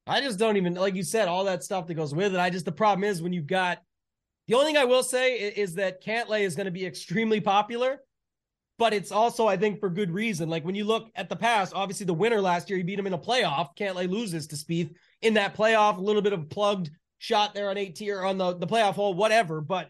[0.05, 2.39] I just don't even like you said all that stuff that goes with it.
[2.39, 3.79] I just the problem is when you've got
[4.47, 7.41] the only thing I will say is, is that Cantlay is going to be extremely
[7.41, 7.99] popular,
[8.79, 10.49] but it's also I think for good reason.
[10.49, 13.07] Like when you look at the past, obviously the winner last year he beat him
[13.07, 13.75] in a playoff.
[13.77, 15.97] Cantlay loses to Spieth in that playoff.
[15.97, 19.13] A little bit of plugged shot there on 18 or on the the playoff hole,
[19.13, 19.59] whatever.
[19.59, 19.89] But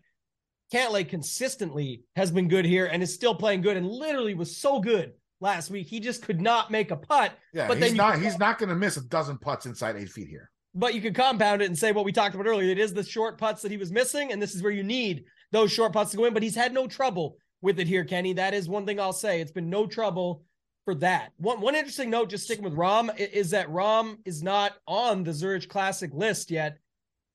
[0.74, 4.80] Cantlay consistently has been good here and is still playing good and literally was so
[4.80, 5.88] good last week.
[5.88, 7.34] He just could not make a putt.
[7.54, 8.20] Yeah, But he's then not.
[8.20, 10.50] He's not going to miss a dozen putts inside eight feet here.
[10.76, 12.70] but you could compound it and say what we talked about earlier.
[12.70, 15.26] It is the short putts that he was missing, and this is where you need
[15.52, 16.34] those short putts to go in.
[16.34, 18.34] But he's had no trouble with it here, Kenny.
[18.34, 19.42] That is one thing I'll say.
[19.42, 20.44] It's been no trouble
[20.86, 21.32] for that.
[21.38, 25.34] One one interesting note, just sticking with Rahm, is that Rahm is not on the
[25.34, 26.78] Zurich Classic list yet.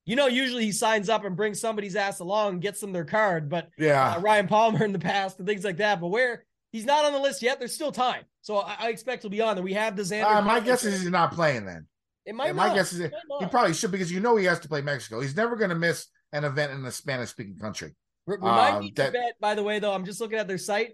[0.05, 3.47] You know, usually he signs up and brings somebody's ass along, gets them their card,
[3.49, 6.01] but Yeah, uh, Ryan Palmer in the past and things like that.
[6.01, 8.23] But where he's not on the list yet, there's still time.
[8.41, 9.63] So I, I expect he'll be on there.
[9.63, 10.25] We have the Xander.
[10.25, 11.87] uh, my guess is he's not playing then.
[12.25, 12.53] It might.
[12.55, 15.21] my guess is It he probably should because you know he has to play Mexico.
[15.21, 17.95] He's never going to miss an event in a Spanish speaking country.
[18.27, 20.47] R- Remind Um, me that- to bet, by the way, though, I'm just looking at
[20.49, 20.91] their site.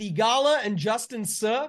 [0.00, 1.68] Theegala and Justin Suh.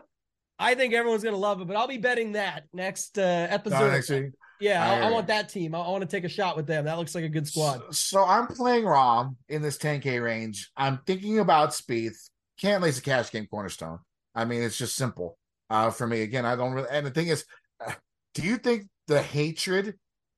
[0.59, 3.73] I think everyone's gonna love it, but I'll be betting that next uh, at the
[3.73, 3.93] Uh, Zurich.
[3.93, 4.25] next week.
[4.59, 5.75] Yeah, I I, I want that team.
[5.75, 6.85] I, I want to take a shot with them.
[6.85, 7.79] That looks like a good squad.
[7.79, 10.71] So, so I'm playing Rahm in this 10K range.
[10.75, 12.17] I'm thinking about Spieth.
[12.61, 13.99] Cantlay's a cash game cornerstone.
[14.35, 15.37] I mean, it's just simple
[15.69, 16.21] uh, for me.
[16.21, 16.89] Again, I don't really.
[16.91, 17.45] And the thing is,
[17.85, 17.93] uh,
[18.33, 19.95] do you think the hatred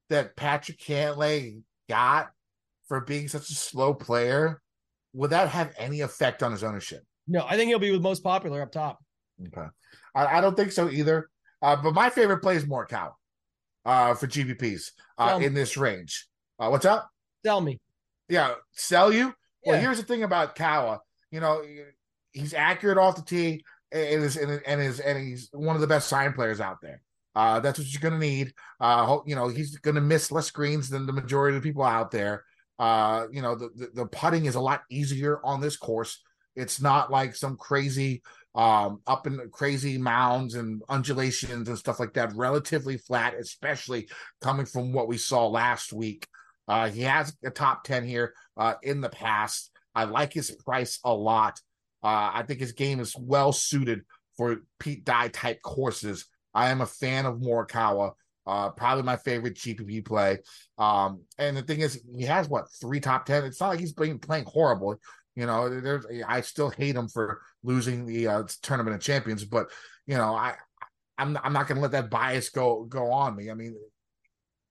[0.10, 2.30] that Patrick Cantlay got
[2.88, 4.62] for being such a slow player
[5.14, 7.04] would that have any effect on his ownership?
[7.28, 9.00] No, I think he'll be the most popular up top.
[9.48, 9.68] Okay,
[10.16, 11.30] I, I don't think so either.
[11.62, 13.12] Uh, but my favorite play is Morikawa
[13.86, 16.28] uh, for GPPs uh, in this range.
[16.58, 17.10] Uh, what's up?
[17.44, 17.80] Tell me.
[18.28, 19.34] Yeah, sell you.
[19.66, 21.02] Well, here's the thing about Kawa.
[21.32, 21.62] You know,
[22.40, 25.88] he's accurate off the tee, and is and, and is and he's one of the
[25.88, 27.02] best sign players out there.
[27.36, 28.54] Uh, that's what you're going to need.
[28.80, 31.84] Uh, you know, he's going to miss less greens than the majority of the people
[31.84, 32.44] out there.
[32.78, 36.22] Uh, you know, the, the the putting is a lot easier on this course.
[36.56, 38.22] It's not like some crazy
[38.56, 44.10] um up in crazy mounds and undulations and stuff like that relatively flat especially
[44.42, 46.28] coming from what we saw last week
[46.68, 51.00] uh he has a top 10 here uh in the past i like his price
[51.04, 51.60] a lot
[52.04, 54.02] uh i think his game is well suited
[54.38, 56.26] for pete dye type courses.
[56.54, 58.14] I am a fan of morikawa
[58.48, 60.40] uh probably my favorite gpp play.
[60.78, 63.94] Um and the thing is he has what three top 10 it's not like he's
[63.94, 65.00] been playing horrible
[65.40, 69.72] you know, there's I still hate him for losing the uh, tournament of champions, but
[70.06, 70.56] you know, I
[71.18, 73.50] I'm I'm not going to let that bias go go on me.
[73.50, 73.76] I mean,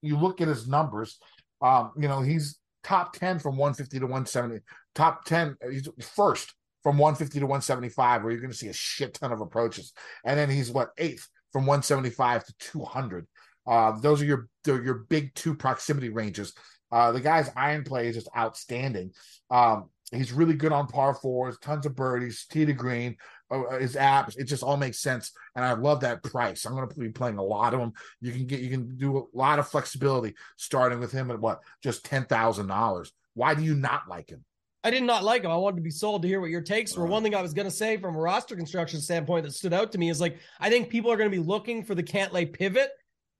[0.03, 1.17] you look at his numbers,
[1.61, 4.59] um, you know, he's top 10 from 150 to 170,
[4.93, 6.53] top 10, he's first
[6.83, 10.39] from 150 to 175, where you're going to see a shit ton of approaches, and
[10.39, 13.27] then he's what eighth from 175 to 200.
[13.67, 16.53] Uh, those are your your big two proximity ranges.
[16.91, 19.11] Uh, the guy's iron play is just outstanding.
[19.51, 23.17] Um, he's really good on par fours, tons of birdies, tee to green,
[23.51, 24.37] uh, his apps.
[24.37, 26.65] It just all makes sense, and I love that price.
[26.65, 27.93] I'm going to be playing a lot of them.
[28.21, 31.59] You can get you can do a lot of flexibility starting with him at what
[31.83, 33.11] just ten thousand dollars.
[33.35, 34.43] Why do you not like him?
[34.83, 35.51] I did not like him.
[35.51, 37.05] I wanted to be sold to hear what your takes were.
[37.05, 39.91] One thing I was going to say from a roster construction standpoint that stood out
[39.91, 42.51] to me is like, I think people are going to be looking for the Cantlay
[42.51, 42.91] pivot.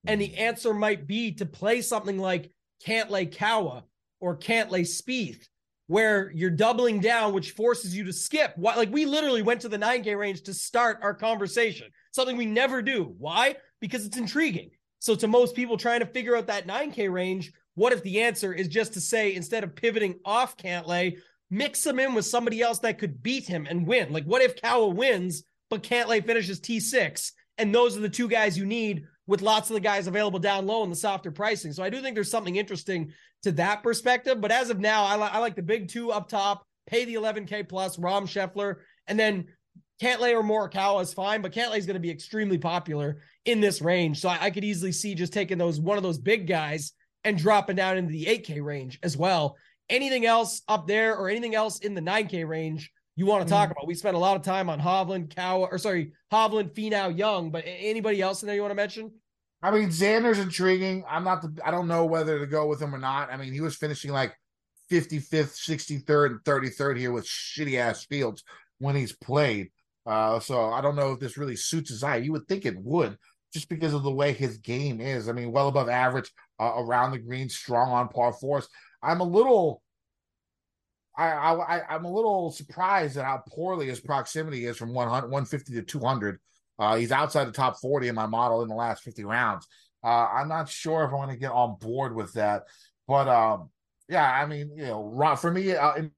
[0.06, 0.40] And the mm.
[0.40, 2.52] answer might be to play something like
[2.86, 3.84] Cantlay Kawa
[4.20, 5.48] or Cantlay Spieth,
[5.88, 8.54] where you're doubling down, which forces you to skip.
[8.58, 12.46] Why, like we literally went to the 9K range to start our conversation, something we
[12.46, 13.16] never do.
[13.18, 13.56] Why?
[13.80, 14.72] Because it's intriguing.
[15.00, 18.54] So to most people trying to figure out that 9K range, what if the answer
[18.54, 21.18] is just to say instead of pivoting off Cantlay,
[21.50, 24.12] mix him in with somebody else that could beat him and win?
[24.12, 27.32] Like what if Kawa wins, but Cantlay finishes T6?
[27.58, 30.66] And those are the two guys you need with lots of the guys available down
[30.66, 31.74] low in the softer pricing.
[31.74, 33.12] So I do think there's something interesting
[33.44, 34.42] to that perspective.
[34.42, 37.16] But as of now, I, li- I like the big two up top, pay the
[37.16, 38.78] 11K plus, Rahm Scheffler,
[39.08, 39.46] and then
[40.02, 43.82] Cantlay or Morikawa is fine, but Cantlay is going to be extremely popular in this
[43.82, 44.20] range.
[44.20, 46.94] So I, I could easily see just taking those one of those big guys
[47.24, 49.58] and dropping down into the 8K range as well.
[49.90, 53.72] Anything else up there or anything else in the 9K range you want to talk
[53.72, 53.88] about?
[53.88, 57.64] We spent a lot of time on Hovland, Cow, or sorry, Hovland, Finau, Young, but
[57.66, 59.12] anybody else in there you want to mention?
[59.62, 61.04] I mean, Xander's intriguing.
[61.10, 61.54] I'm not the.
[61.66, 63.32] I don't know whether to go with him or not.
[63.32, 64.34] I mean, he was finishing like
[64.90, 68.44] 55th, 63rd, and 33rd here with shitty ass fields
[68.80, 69.70] when he's played.
[70.06, 72.18] Uh, so I don't know if this really suits his eye.
[72.18, 73.18] You would think it would,
[73.54, 75.28] just because of the way his game is.
[75.28, 78.68] I mean, well above average uh, around the green, strong on par fours.
[79.02, 79.82] I'm a little.
[81.18, 85.74] I, I I'm a little surprised at how poorly his proximity is from 100, 150
[85.74, 86.40] to 200.
[86.78, 89.68] Uh, he's outside the top 40 in my model in the last 50 rounds.
[90.02, 92.64] Uh, I'm not sure if I want to get on board with that,
[93.06, 93.70] but um,
[94.08, 96.12] yeah, I mean, you know, for me uh, in,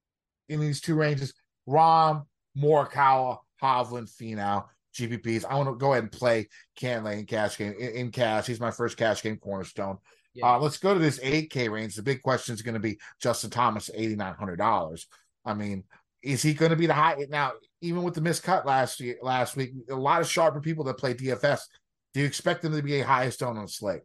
[0.49, 1.33] in these two ranges,
[1.67, 2.25] Rahm,
[2.55, 4.65] Morikawa, Hovland, Finau,
[4.95, 5.45] GPPs.
[5.45, 6.47] I want to go ahead and play
[6.79, 8.45] Cantlay in cash game in, in cash.
[8.45, 9.97] He's my first cash game cornerstone.
[10.33, 10.55] Yeah.
[10.55, 11.95] Uh, let's go to this 8K range.
[11.95, 15.05] The big question is going to be Justin Thomas, $8,900.
[15.45, 15.83] I mean,
[16.23, 17.53] is he going to be the high now?
[17.81, 21.13] Even with the miscut last year, last week, a lot of sharper people that play
[21.13, 21.61] DFS.
[22.13, 24.01] Do you expect them to be a highest owned on the slate?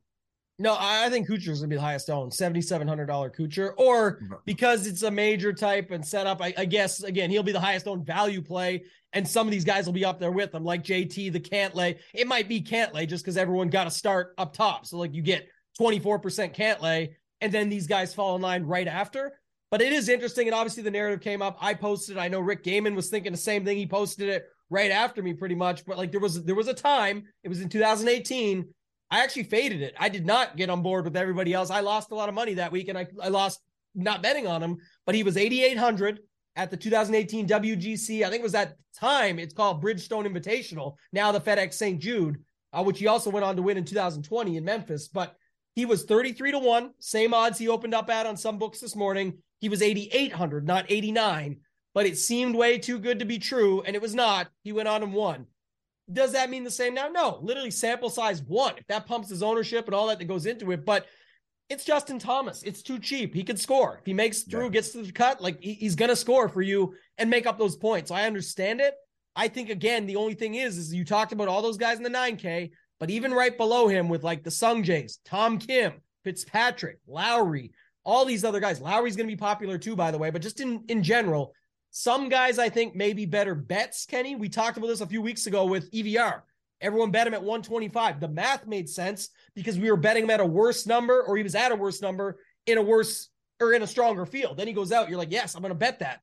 [0.59, 4.21] No, I think Kuchar's gonna be the highest owned, seventy seven hundred dollar Kuchar, or
[4.47, 6.41] because it's a major type and setup.
[6.41, 9.67] I, I guess again he'll be the highest owned value play, and some of these
[9.67, 11.99] guys will be up there with him, like JT, the Cantlay.
[12.15, 15.21] It might be Cantlay just because everyone got to start up top, so like you
[15.21, 15.47] get
[15.77, 19.39] twenty four percent Cantlay, and then these guys fall in line right after.
[19.71, 21.59] But it is interesting, and obviously the narrative came up.
[21.61, 22.19] I posted.
[22.19, 23.77] I know Rick Gehman was thinking the same thing.
[23.77, 25.85] He posted it right after me, pretty much.
[25.85, 27.25] But like there was there was a time.
[27.43, 28.67] It was in 2018
[29.11, 29.95] I actually faded it.
[29.99, 31.71] I did not get on board with everybody else.
[31.71, 33.61] I lost a lot of money that week and I, I lost
[33.95, 36.21] not betting on him, but he was 8,800
[36.57, 38.23] at the 2018 WGC.
[38.23, 39.39] I think it was that time.
[39.39, 40.97] It's called Bridgestone Invitational.
[41.13, 42.01] Now the FedEx St.
[42.01, 45.09] Jude, uh, which he also went on to win in 2020 in Memphis.
[45.09, 45.37] But
[45.77, 48.97] he was 33 to 1, same odds he opened up at on some books this
[48.97, 49.35] morning.
[49.61, 51.59] He was 8,800, not 89,
[51.95, 53.83] but it seemed way too good to be true.
[53.83, 54.49] And it was not.
[54.65, 55.47] He went on and won.
[56.11, 57.09] Does that mean the same now?
[57.09, 58.75] No, literally sample size one.
[58.79, 61.05] If that pumps his ownership and all that that goes into it, but
[61.69, 62.63] it's Justin Thomas.
[62.63, 63.35] It's too cheap.
[63.35, 63.99] He could score.
[63.99, 64.71] If he makes through, yeah.
[64.71, 67.77] gets to the cut, like he's going to score for you and make up those
[67.77, 68.09] points.
[68.09, 68.95] So I understand it.
[69.35, 72.03] I think again, the only thing is, is you talked about all those guys in
[72.03, 75.95] the 9K, but even right below him with like the Sung Jays, Tom Kim,
[76.25, 77.73] Fitzpatrick, Lowry,
[78.05, 78.81] all these other guys.
[78.81, 81.53] Lowry's going to be popular too, by the way, but just in in general,
[81.91, 84.37] some guys I think may be better bets, Kenny.
[84.37, 86.43] We talked about this a few weeks ago with EVR.
[86.81, 88.21] Everyone bet him at 125.
[88.21, 91.43] The math made sense because we were betting him at a worse number or he
[91.43, 93.31] was at a worse number in a worse
[93.61, 94.59] or in a stronger field.
[94.59, 95.09] Then he goes out.
[95.09, 96.21] You're like, yes, I'm going to bet that.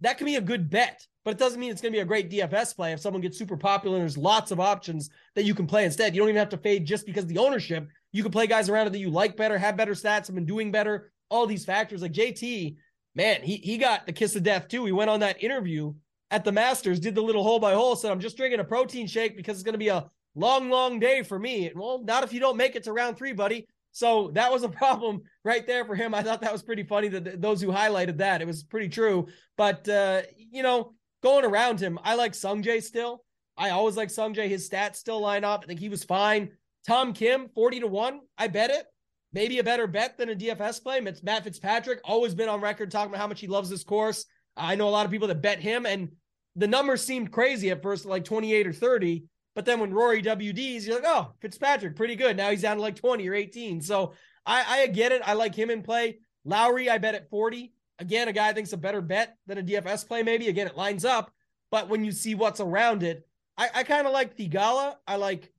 [0.00, 2.06] That can be a good bet, but it doesn't mean it's going to be a
[2.06, 5.54] great DFS play if someone gets super popular and there's lots of options that you
[5.54, 6.14] can play instead.
[6.14, 7.88] You don't even have to fade just because the ownership.
[8.12, 10.46] You can play guys around it that you like better, have better stats, have been
[10.46, 11.12] doing better.
[11.28, 12.76] All these factors like JT
[13.14, 14.84] man, he he got the kiss of death too.
[14.84, 15.94] He went on that interview
[16.30, 19.06] at the Masters, did the little hole by hole, said, I'm just drinking a protein
[19.06, 21.72] shake because it's going to be a long, long day for me.
[21.74, 23.66] Well, not if you don't make it to round three, buddy.
[23.92, 26.14] So that was a problem right there for him.
[26.14, 28.42] I thought that was pretty funny that those who highlighted that.
[28.42, 29.26] It was pretty true.
[29.56, 33.24] But, uh, you know, going around him, I like Sungjae still.
[33.56, 34.48] I always like Sungjae.
[34.48, 35.62] His stats still line up.
[35.64, 36.50] I think he was fine.
[36.86, 38.20] Tom Kim, 40 to 1.
[38.38, 38.86] I bet it
[39.32, 40.98] maybe a better bet than a DFS play.
[40.98, 44.26] It's Matt Fitzpatrick, always been on record talking about how much he loves this course.
[44.56, 46.10] I know a lot of people that bet him, and
[46.56, 49.24] the numbers seemed crazy at first, like 28 or 30.
[49.60, 52.34] But then when Rory WDs, you're like, oh, Fitzpatrick, pretty good.
[52.34, 53.82] Now he's down to like 20 or 18.
[53.82, 54.14] So
[54.46, 55.20] I, I get it.
[55.22, 56.20] I like him in play.
[56.46, 57.70] Lowry, I bet at 40.
[57.98, 60.48] Again, a guy I think's a better bet than a DFS play, maybe.
[60.48, 61.30] Again, it lines up.
[61.70, 64.94] But when you see what's around it, I, I kind of like Theegala.
[65.06, 65.52] I like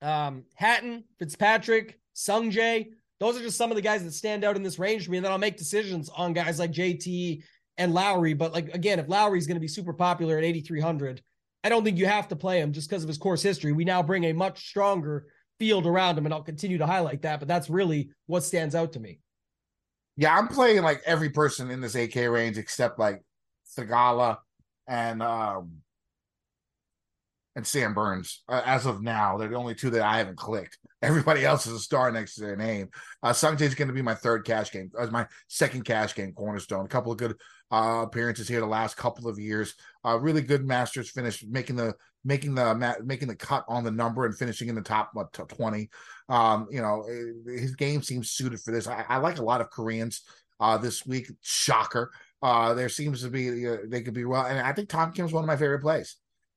[0.00, 2.90] um, Hatton, Fitzpatrick, Sungjae.
[3.18, 5.16] Those are just some of the guys that stand out in this range for me.
[5.16, 7.42] And then I'll make decisions on guys like JT
[7.78, 8.34] and Lowry.
[8.34, 11.20] But like again, if Lowry's going to be super popular at 8,300,
[11.64, 13.72] I don't think you have to play him just because of his course history.
[13.72, 15.26] We now bring a much stronger
[15.58, 17.38] field around him, and I'll continue to highlight that.
[17.38, 19.20] But that's really what stands out to me.
[20.16, 23.22] Yeah, I'm playing like every person in this AK range except like
[23.76, 24.38] Theegala
[24.88, 25.82] and um
[27.54, 28.42] and Sam Burns.
[28.48, 30.78] Uh, as of now, they're the only two that I haven't clicked.
[31.02, 32.88] Everybody else is a star next to their name.
[33.22, 36.84] Uh, is going to be my third cash game, as my second cash game cornerstone.
[36.84, 37.36] A couple of good
[37.72, 39.74] uh, appearances here the last couple of years.
[40.04, 41.94] Uh, really good Masters finish, making the
[42.24, 45.88] making the making the cut on the number and finishing in the top what, twenty.
[46.28, 48.86] Um, you know, eh, his game seems suited for this.
[48.86, 50.22] I, I like a lot of Koreans
[50.60, 51.30] uh, this week.
[51.40, 52.12] Shocker.
[52.42, 55.32] Uh, there seems to be uh, they could be well, and I think Tom Kim's
[55.32, 56.16] one of my favorite plays.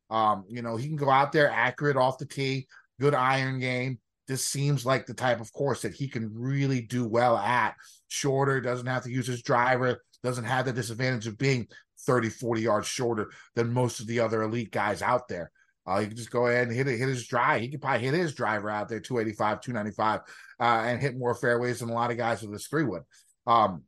[0.10, 2.68] Um, you know, he can go out there accurate off the tee,
[3.00, 4.00] good iron game.
[4.28, 7.76] This seems like the type of course that he can really do well at.
[8.08, 11.68] Shorter, doesn't have to use his driver, doesn't have the disadvantage of being
[12.02, 15.52] 30, 40 yards shorter than most of the other elite guys out there.
[15.88, 17.62] Uh, he can just go ahead and hit it, hit his drive.
[17.62, 20.22] He could probably hit his driver out there, 285, 295,
[20.60, 23.04] uh, and hit more fairways than a lot of guys with this three wood.
[23.46, 23.84] Um,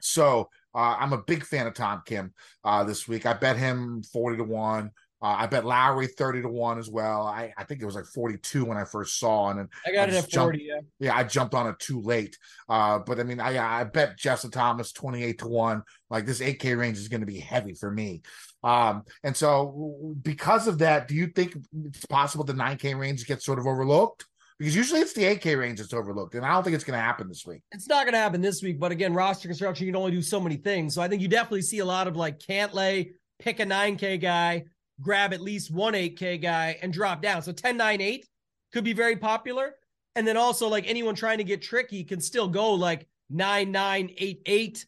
[0.00, 3.24] so uh, I'm a big fan of Tom Kim uh, this week.
[3.24, 4.90] I bet him 40 to 1.
[5.22, 7.26] Uh, I bet Lowry 30 to 1 as well.
[7.26, 10.12] I, I think it was like 42 when I first saw and I got I
[10.12, 10.58] it at 40, jumped,
[10.98, 11.08] yeah.
[11.08, 12.38] Yeah, I jumped on it too late.
[12.68, 15.82] Uh, but I mean, I I bet Justin Thomas 28 to 1.
[16.08, 18.22] Like this 8K range is going to be heavy for me.
[18.64, 23.44] Um, and so because of that, do you think it's possible the 9K range gets
[23.44, 24.24] sort of overlooked?
[24.58, 27.02] Because usually it's the 8K range that's overlooked, and I don't think it's going to
[27.02, 27.62] happen this week.
[27.72, 30.20] It's not going to happen this week, but again, roster construction, you can only do
[30.20, 30.94] so many things.
[30.94, 34.64] So I think you definitely see a lot of like Cantlay, pick a 9K guy,
[35.00, 37.42] grab at least one 8K guy and drop down.
[37.42, 38.26] So 10 9 8
[38.72, 39.74] could be very popular.
[40.16, 44.10] And then also, like anyone trying to get tricky can still go like 9 9
[44.16, 44.86] 8 8.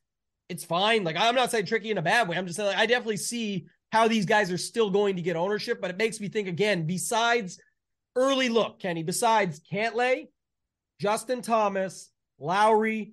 [0.48, 1.04] It's fine.
[1.04, 2.36] Like I'm not saying tricky in a bad way.
[2.36, 5.36] I'm just saying like, I definitely see how these guys are still going to get
[5.36, 7.60] ownership, but it makes me think again, besides
[8.16, 10.28] early look, Kenny, besides Cantlay,
[10.98, 13.12] Justin Thomas, Lowry,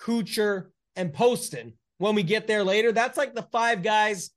[0.00, 4.30] Kuchar, and Poston, when we get there later, that's like the five guys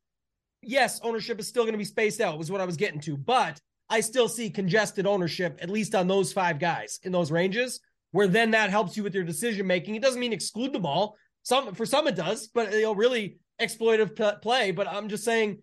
[0.65, 3.17] yes, ownership is still going to be spaced out, was what I was getting to.
[3.17, 3.59] But
[3.89, 7.79] I still see congested ownership, at least on those five guys in those ranges,
[8.11, 9.95] where then that helps you with your decision making.
[9.95, 11.17] It doesn't mean exclude them all.
[11.43, 14.71] Some for some it does, but you know, really exploitive p- play.
[14.71, 15.59] But I'm just saying,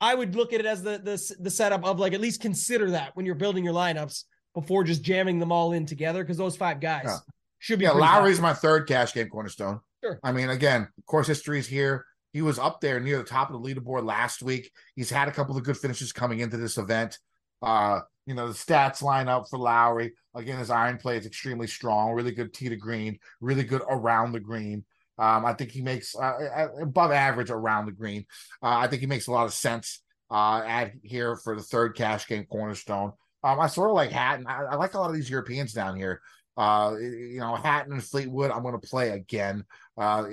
[0.00, 2.90] I would look at it as the the the setup of like at least consider
[2.90, 4.24] that when you're building your lineups
[4.54, 7.16] before just jamming them all in together because those five guys yeah.
[7.58, 7.84] should be.
[7.84, 9.80] Yeah, Lowry's my third cash game cornerstone.
[10.02, 10.18] Sure.
[10.22, 12.04] I mean, again, course history is here.
[12.32, 14.70] He was up there near the top of the leaderboard last week.
[14.96, 17.18] He's had a couple of good finishes coming into this event.
[17.60, 20.12] Uh, you know, the stats line up for Lowry.
[20.34, 24.32] Again, his iron play is extremely strong, really good tee to green, really good around
[24.32, 24.84] the green.
[25.18, 28.24] Um, I think he makes uh, above average around the green.
[28.62, 31.94] Uh, I think he makes a lot of sense uh, at here for the third
[31.94, 33.12] cash game cornerstone.
[33.44, 34.46] Um, I sort of like Hatton.
[34.46, 36.22] I, I, like a lot of these Europeans down here.
[36.56, 39.64] Uh, you know, Hatton and Fleetwood, I'm going to play again.
[39.96, 40.24] Uh,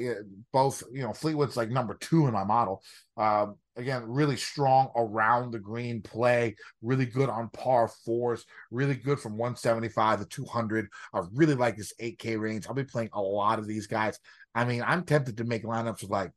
[0.52, 2.84] both, you know, Fleetwood's like number two in my model.
[3.18, 3.48] Uh,
[3.78, 9.38] again, really strong around the green play, really good on par fours, really good from
[9.38, 10.88] 175 to 200.
[11.14, 12.68] I really like this 8K range.
[12.68, 14.20] I'll be playing a lot of these guys.
[14.54, 16.32] I mean, I'm tempted to make lineups with like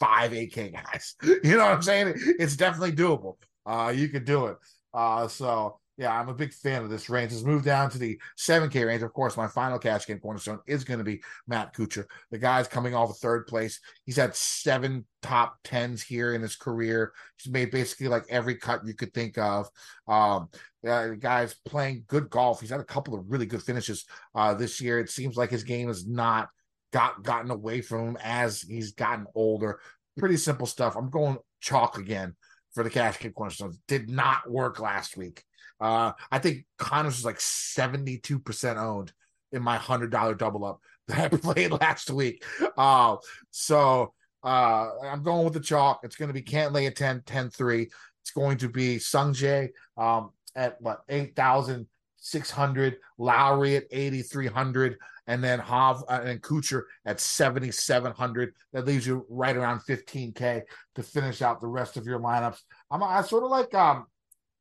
[0.00, 1.14] five 8K guys.
[1.22, 2.14] You know what I'm saying?
[2.38, 3.36] It's definitely doable.
[3.64, 4.56] Uh, you could do it.
[4.92, 7.32] Uh, so yeah, I'm a big fan of this range.
[7.32, 9.02] Let's move down to the 7K range.
[9.02, 12.04] Of course, my final cash game cornerstone is going to be Matt Kuchar.
[12.30, 13.80] The guy's coming off of third place.
[14.04, 17.12] He's had seven top tens here in his career.
[17.38, 19.68] He's made basically like every cut you could think of.
[20.06, 20.48] Um,
[20.86, 22.60] uh, the guy's playing good golf.
[22.60, 25.00] He's had a couple of really good finishes uh, this year.
[25.00, 26.48] It seems like his game has not
[26.92, 29.80] got gotten away from him as he's gotten older.
[30.18, 30.94] Pretty simple stuff.
[30.94, 32.36] I'm going chalk again
[32.74, 33.78] for the cash game cornerstones.
[33.88, 35.42] Did not work last week.
[35.80, 39.12] Uh, I think Conners was like 72% owned
[39.52, 42.44] in my $100 double up that I played last week.
[42.76, 43.16] Uh,
[43.50, 44.12] so
[44.42, 46.00] uh, I'm going with the chalk.
[46.02, 47.88] It's going to be Cantlay at 10, 10 3.
[48.22, 54.96] It's going to be Sungjae um, at what, 8,600, Lowry at 8,300,
[55.28, 58.52] and then Hav uh, and Kuchar at 7,700.
[58.72, 60.62] That leaves you right around 15K
[60.94, 62.60] to finish out the rest of your lineups.
[62.90, 64.06] I'm I sort of like um,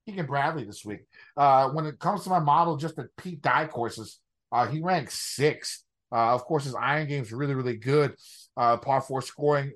[0.05, 1.01] Keegan Bradley this week.
[1.35, 4.19] Uh, when it comes to my model, just the Pete Dye courses,
[4.51, 5.83] uh, he ranks sixth.
[6.11, 8.15] Uh, of course, his iron game is really, really good.
[8.55, 9.71] Uh, par four scoring,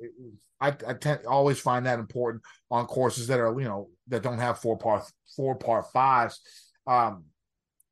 [0.62, 4.40] I, I tend always find that important on courses that are you know that don't
[4.40, 5.04] have four par
[5.36, 6.40] four par fives.
[6.86, 7.26] Um,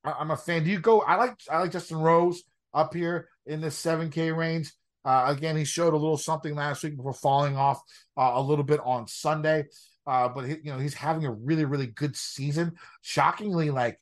[0.04, 0.64] I, am a fan.
[0.64, 1.02] Do you go?
[1.02, 4.72] I like I like Justin Rose up here in this seven K range.
[5.04, 7.82] Uh, again, he showed a little something last week before falling off
[8.18, 9.66] uh, a little bit on Sunday.
[10.08, 12.74] Uh, but he, you know he's having a really really good season.
[13.02, 14.00] Shockingly, like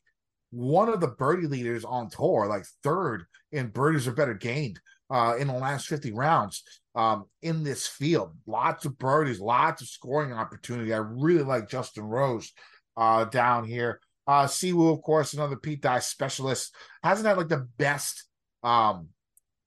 [0.50, 4.80] one of the birdie leaders on tour, like third in birdies are better gained
[5.10, 6.62] uh, in the last fifty rounds
[6.94, 8.36] um, in this field.
[8.46, 10.94] Lots of birdies, lots of scoring opportunity.
[10.94, 12.52] I really like Justin Rose
[12.96, 14.00] uh, down here.
[14.28, 18.24] Uh, Siwoo, of course, another Pete Dye specialist, hasn't had like the best
[18.62, 19.08] um,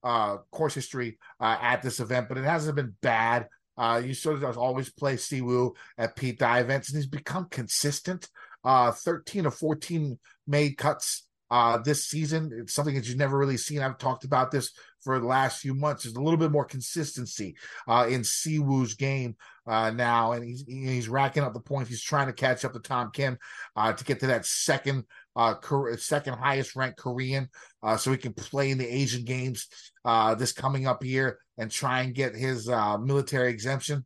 [0.04, 3.48] uh, course history uh, at this event, but it hasn't been bad.
[3.80, 8.28] Uh, you sort of always play Siwoo at Pete Dye events, and he's become consistent.
[8.64, 12.52] Uh, 13 or 14 made cuts uh, this season.
[12.54, 13.82] It's something that you've never really seen.
[13.82, 14.72] I've talked about this
[15.02, 16.04] for the last few months.
[16.04, 17.56] There's a little bit more consistency
[17.88, 21.90] uh, in Siwoo's game uh, now, and he's he's racking up the points.
[21.90, 23.38] He's trying to catch up to Tom Kim
[23.76, 25.06] uh, to get to that second
[25.40, 27.50] uh, second highest ranked Korean,
[27.82, 29.68] uh, so he can play in the Asian Games
[30.04, 34.06] uh, this coming up year and try and get his uh, military exemption.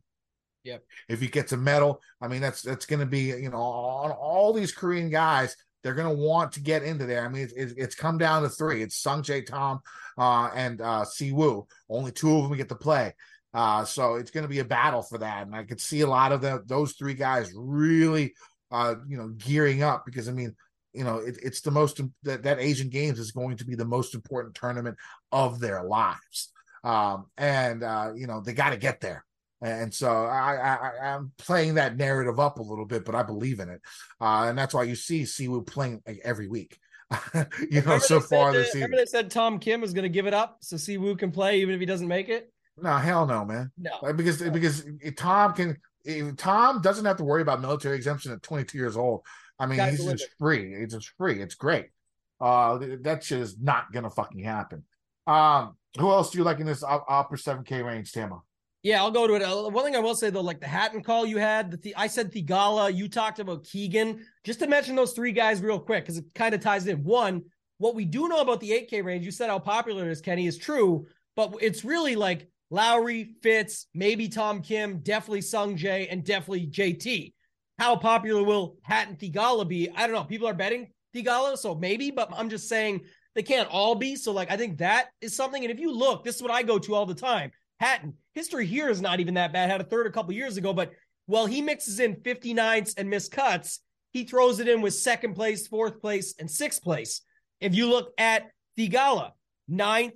[0.62, 0.82] Yep.
[1.08, 4.12] If he gets a medal, I mean that's that's going to be you know on
[4.12, 5.56] all these Korean guys.
[5.82, 7.26] They're going to want to get into there.
[7.26, 8.82] I mean, it's, it's, come down to three.
[8.82, 9.80] It's Sung Jae Tom
[10.16, 11.66] uh, and uh, Si Woo.
[11.90, 13.12] Only two of them get to play.
[13.52, 15.46] Uh, so it's going to be a battle for that.
[15.46, 18.32] And I could see a lot of the, those three guys really,
[18.70, 20.56] uh, you know, gearing up because I mean,
[20.94, 23.84] you know, it, it's the most that that Asian Games is going to be the
[23.84, 24.96] most important tournament
[25.32, 26.52] of their lives,
[26.84, 29.24] um, and uh, you know they got to get there.
[29.60, 33.60] And so I, I am playing that narrative up a little bit, but I believe
[33.60, 33.80] in it,
[34.20, 36.78] uh, and that's why you see Siwoo playing like, every week.
[37.70, 38.82] you know, so far this season.
[38.82, 41.60] Remember they said Tom Kim is going to give it up so Siwoo can play
[41.60, 42.52] even if he doesn't make it.
[42.76, 43.70] No, hell no, man.
[43.78, 44.84] No, because because
[45.16, 45.76] Tom can.
[46.36, 49.22] Tom doesn't have to worry about military exemption at 22 years old.
[49.58, 50.74] I mean, he's just free.
[50.74, 51.40] It's just free.
[51.40, 51.86] It's great.
[52.40, 54.84] Uh, that shit is not gonna fucking happen.
[55.26, 58.44] Um, who else do you like in this upper seven K range, Tambo?
[58.82, 59.42] Yeah, I'll go to it.
[59.42, 61.96] Uh, one thing I will say though, like the Hatton call you had, the, the
[61.96, 64.26] I said Theegala, you talked about Keegan.
[64.44, 67.02] Just to mention those three guys real quick because it kind of ties in.
[67.02, 67.44] One,
[67.78, 70.46] what we do know about the 8K range, you said how popular it is, Kenny,
[70.46, 76.22] is true, but it's really like Lowry, Fitz, maybe Tom Kim, definitely Sung Jae, and
[76.22, 77.32] definitely JT
[77.78, 79.90] how popular will Hatton Theegala be?
[79.94, 80.24] I don't know.
[80.24, 83.02] People are betting Theegala, so maybe, but I'm just saying
[83.34, 84.16] they can't all be.
[84.16, 85.62] So, like, I think that is something.
[85.62, 87.50] And if you look, this is what I go to all the time.
[87.80, 89.70] Hatton, history here is not even that bad.
[89.70, 90.92] Had a third a couple years ago, but
[91.26, 93.80] well, he mixes in 59s and missed cuts.
[94.12, 97.22] he throws it in with second place, fourth place, and sixth place.
[97.60, 99.32] If you look at Theegala,
[99.66, 100.14] ninth,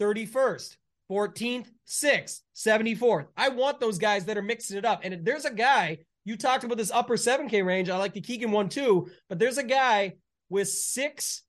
[0.00, 0.76] 31st,
[1.10, 3.26] 14th, 6th, 74th.
[3.36, 5.00] I want those guys that are mixing it up.
[5.02, 7.88] And there's a guy, you talked about this upper 7K range.
[7.88, 10.14] I like the Keegan one too, but there's a guy
[10.48, 11.42] with six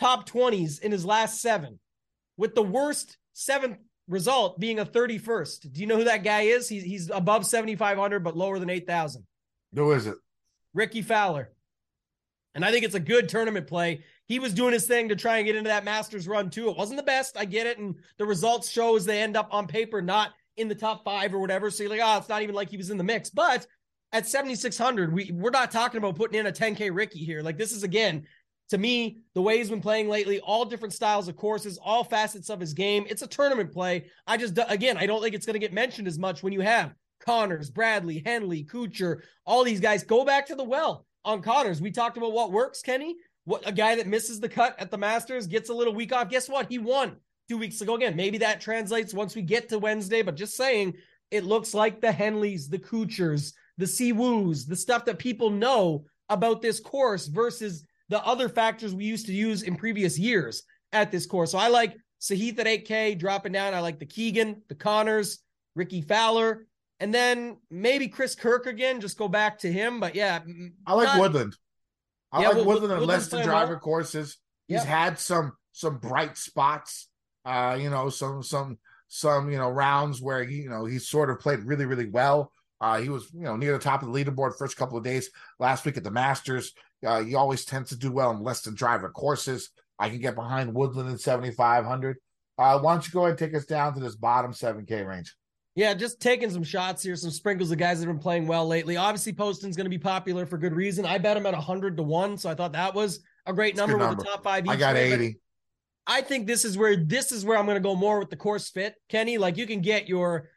[0.00, 1.78] top 20s in his last seven,
[2.36, 5.72] with the worst seventh result being a 31st.
[5.72, 6.68] Do you know who that guy is?
[6.68, 9.24] He's, he's above 7,500, but lower than 8,000.
[9.74, 10.16] Who is it?
[10.74, 11.52] Rickie Fowler.
[12.54, 14.02] And I think it's a good tournament play.
[14.26, 16.70] He was doing his thing to try and get into that Masters run too.
[16.70, 17.36] It wasn't the best.
[17.36, 17.78] I get it.
[17.78, 21.34] And the results show as they end up on paper, not in the top five
[21.34, 21.70] or whatever.
[21.70, 23.28] So you're like, oh, it's not even like he was in the mix.
[23.28, 23.66] But
[24.16, 27.42] at 7,600, we, we're not talking about putting in a 10K Rickie here.
[27.42, 28.24] Like this is, again,
[28.70, 32.48] to me, the way he's been playing lately, all different styles of courses, all facets
[32.48, 33.04] of his game.
[33.10, 34.06] It's a tournament play.
[34.26, 36.62] I just, again, I don't think it's going to get mentioned as much when you
[36.62, 40.02] have Conners Bradley, Henley, Kuchar, all these guys.
[40.02, 43.16] Go back to the well on Conners We talked about what works, Kenny.
[43.44, 46.30] What a guy that misses the cut at the Masters gets a little week off.
[46.30, 46.70] Guess what?
[46.70, 47.16] He won
[47.50, 47.96] two weeks ago.
[47.96, 50.94] Again, maybe that translates once we get to Wednesday, but just saying,
[51.30, 56.62] it looks like the Henleys, the Kuchars, the Siwoos, the stuff that people know about
[56.62, 60.62] this course versus the other factors we used to use in previous years
[60.92, 61.52] at this course.
[61.52, 63.74] So I like Sahith at 8K dropping down.
[63.74, 65.38] I like the Keegan, the Conners,
[65.74, 66.66] Rickie Fowler.
[66.98, 70.00] And then maybe Chris Kirk again, just go back to him.
[70.00, 70.40] But yeah,
[70.86, 71.56] I like not, Woodland.
[72.32, 73.80] I yeah, like Woodland and less than driver well.
[73.80, 74.38] courses.
[74.66, 74.86] He's yep.
[74.86, 77.08] had some some bright spots.
[77.44, 81.28] Uh, you know, some some some you know rounds where he you know he sort
[81.28, 82.50] of played really really well.
[82.80, 85.30] Uh, he was you know near the top of the leaderboard first couple of days
[85.58, 86.72] last week at the Masters.
[87.04, 89.70] Uh, he always tends to do well in less than driver courses.
[89.98, 92.16] I can get behind Woodland in seventy five hundred.
[92.58, 95.02] Uh, why don't you go ahead and take us down to this bottom seven K
[95.02, 95.34] range?
[95.74, 98.66] Yeah, just taking some shots here, some sprinkles of guys that have been playing well
[98.66, 98.96] lately.
[98.96, 101.04] Obviously, Poston's going to be popular for good reason.
[101.04, 103.98] I bet him at 100 to 1, so I thought that was a great number,
[103.98, 104.66] with the top five.
[104.66, 105.12] I got way.
[105.12, 105.38] 80.
[106.06, 108.36] I think this is where this is where I'm going to go more with the
[108.36, 109.36] course fit, Kenny.
[109.36, 110.48] Like you can get your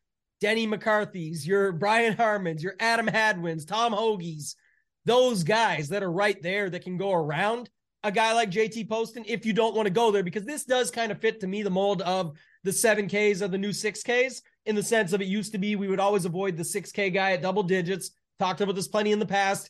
[0.41, 4.55] Denny McCarthy's, your Brian Harmans, your Adam Hadwin's, Tom Hoge's,
[5.05, 7.69] those guys that are right there that can go around
[8.03, 10.89] a guy like JT Poston if you don't want to go there because this does
[10.89, 14.75] kind of fit to me the mold of the 7Ks of the new 6Ks in
[14.75, 17.41] the sense of it used to be we would always avoid the 6K guy at
[17.41, 18.11] double digits.
[18.37, 19.69] Talked about this plenty in the past.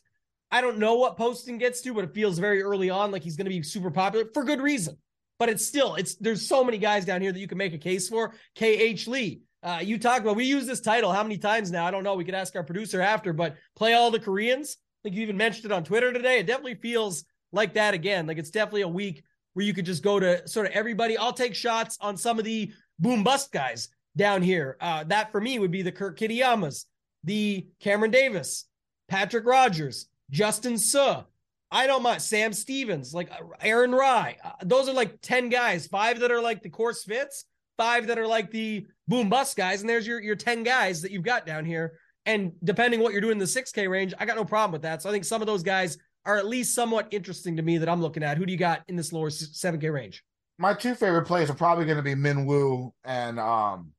[0.52, 3.36] I don't know what Poston gets to, but it feels very early on like he's
[3.36, 4.96] going to be super popular for good reason.
[5.38, 7.78] But it's still, it's there's so many guys down here that you can make a
[7.78, 8.34] case for.
[8.56, 9.42] KH Lee.
[9.62, 11.84] Uh, you talk about we use this title how many times now?
[11.84, 12.14] I don't know.
[12.14, 14.76] We could ask our producer after, but play all the Koreans.
[14.80, 16.38] I think you even mentioned it on Twitter today.
[16.38, 18.26] It definitely feels like that again.
[18.26, 19.22] Like it's definitely a week
[19.54, 21.16] where you could just go to sort of everybody.
[21.16, 24.76] I'll take shots on some of the boom bust guys down here.
[24.80, 26.84] Uh, that for me would be the Kurt Kitayamas,
[27.24, 28.66] the Cameron Davis,
[29.08, 31.24] Patrick Rodgers, Justin Suh.
[31.70, 34.38] I don't mind Sam Stevens, like uh, Aaron Rai.
[34.42, 37.44] Uh, those are like 10 guys, five that are like the course fits,
[37.80, 39.80] five that are like the boom bust guys.
[39.80, 41.94] And there's your, your 10 guys that you've got down here.
[42.26, 45.00] And depending what you're doing in the 6K range, I got no problem with that.
[45.00, 47.88] So I think some of those guys are at least somewhat interesting to me that
[47.88, 48.36] I'm looking at.
[48.36, 50.22] Who do you got in this lower 7K range?
[50.58, 53.92] My two favorite plays are probably going to be Min Woo and um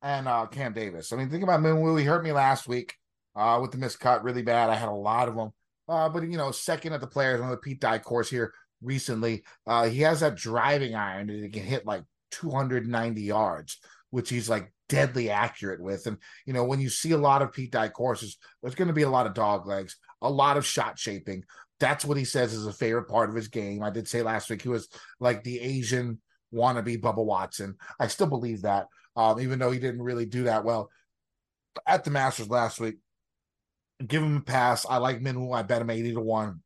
[0.00, 1.12] and uh, Cam Davis.
[1.12, 1.96] I mean, think about Min Woo.
[1.96, 2.94] He hurt me last week
[3.36, 4.70] uh, with the miscut really bad.
[4.70, 5.50] I had a lot of them.
[5.86, 9.42] Uh, but, you know, second at the players on the Pete Dye course here recently,
[9.66, 13.78] uh, he has that driving iron that he can hit like 290 yards,
[14.10, 16.06] which he's like deadly accurate with.
[16.06, 18.94] And, you know, when you see a lot of Pete Dye courses, there's going to
[18.94, 21.44] be a lot of dog legs, a lot of shot shaping.
[21.78, 23.82] That's what he says is a favorite part of his game.
[23.82, 26.20] I did say last week he was like the Asian
[26.52, 27.76] wannabe Bubba Watson.
[27.98, 30.90] I still believe that um, even though he didn't really do that well
[31.86, 32.96] at the Masters last week.
[34.06, 34.86] Give him a pass.
[34.88, 35.52] I like Min Woo.
[35.52, 36.60] I bet him 80 to 1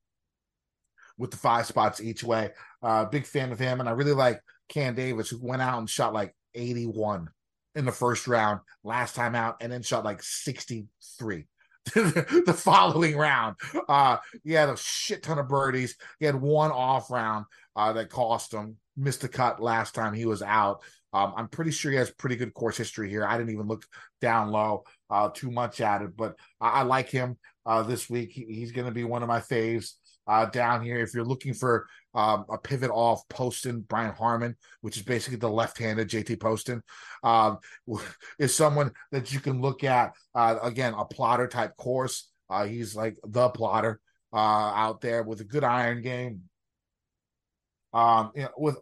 [1.18, 2.50] with the five spots each way.
[2.82, 3.80] Uh, big fan of him.
[3.80, 4.40] And I really like
[4.74, 7.30] Cam Davis, who went out and shot like 81
[7.74, 11.46] in the first round last time out and then shot like 63
[11.94, 13.56] the following round.
[13.88, 15.96] Uh, he had a shit ton of birdies.
[16.18, 17.46] He had one off round
[17.76, 18.76] uh, that cost him.
[18.96, 20.82] Missed the cut last time he was out.
[21.12, 23.24] Um, I'm pretty sure he has pretty good course history here.
[23.26, 23.84] I didn't even look
[24.20, 28.32] down low uh, too much at it, but I, I like him uh, this week.
[28.32, 29.92] He, he's going to be one of my faves
[30.26, 30.98] uh, down here.
[30.98, 35.50] If you're looking for um, a pivot off Poston, Brian Harman, which is basically the
[35.50, 36.82] left-handed JT Poston,
[37.22, 37.58] um,
[38.38, 40.12] is someone that you can look at.
[40.34, 42.30] Uh, again, a plotter type course.
[42.48, 44.00] Uh, he's like the plotter
[44.32, 46.42] uh, out there with a good iron game.
[47.92, 48.78] Um, you know, with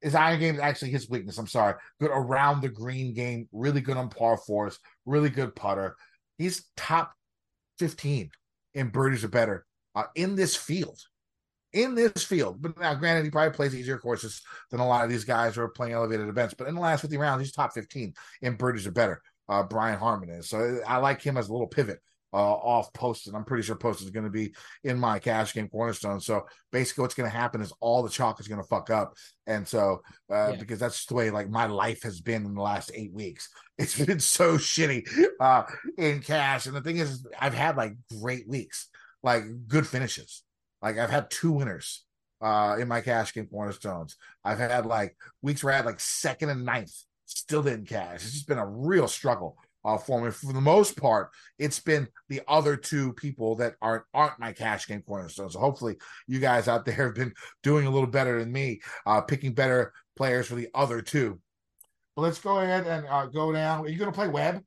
[0.00, 1.38] his iron game is actually his weakness.
[1.38, 1.74] I'm sorry.
[2.00, 5.96] Good around the green game, really good on par fours, really good putter.
[6.38, 7.12] He's top
[7.78, 8.30] 15
[8.74, 9.65] in birdies or better
[9.96, 11.00] uh, in this field.
[11.72, 14.40] In this field, but now granted, he probably plays easier courses
[14.70, 16.54] than a lot of these guys who are playing elevated events.
[16.56, 19.20] But in the last 50 rounds, he's top 15 in birdies or better.
[19.46, 20.48] Uh, Brian Harman is.
[20.48, 21.98] So I like him as a little pivot
[22.32, 23.34] uh, off Poston.
[23.34, 26.20] I'm pretty sure Poston is going to be in my cash game cornerstone.
[26.20, 29.14] So basically, what's going to happen is all the chalk is going to fuck up,
[29.46, 30.56] and so uh, yeah.
[30.58, 33.48] because that's the way like my life has been in the last eight weeks.
[33.78, 35.06] It's been so shitty
[35.38, 35.64] uh,
[35.98, 37.92] in cash, and the thing is, I've had like
[38.22, 38.88] great weeks,
[39.26, 40.44] like good finishes.
[40.80, 42.04] Like I've had two winners
[42.40, 44.16] uh, in my cash game cornerstones.
[44.44, 48.22] I've had like weeks where I had like second and ninth, still didn't cash.
[48.22, 50.30] It's just been a real struggle uh, for me.
[50.30, 54.86] For the most part, it's been the other two people that aren't aren't my cash
[54.86, 55.54] game cornerstones.
[55.54, 55.96] So hopefully,
[56.28, 59.92] you guys out there have been doing a little better than me, uh, picking better
[60.16, 61.40] players for the other two.
[62.14, 63.84] But let's go ahead and uh, go down.
[63.84, 64.62] Are you going to play Webb?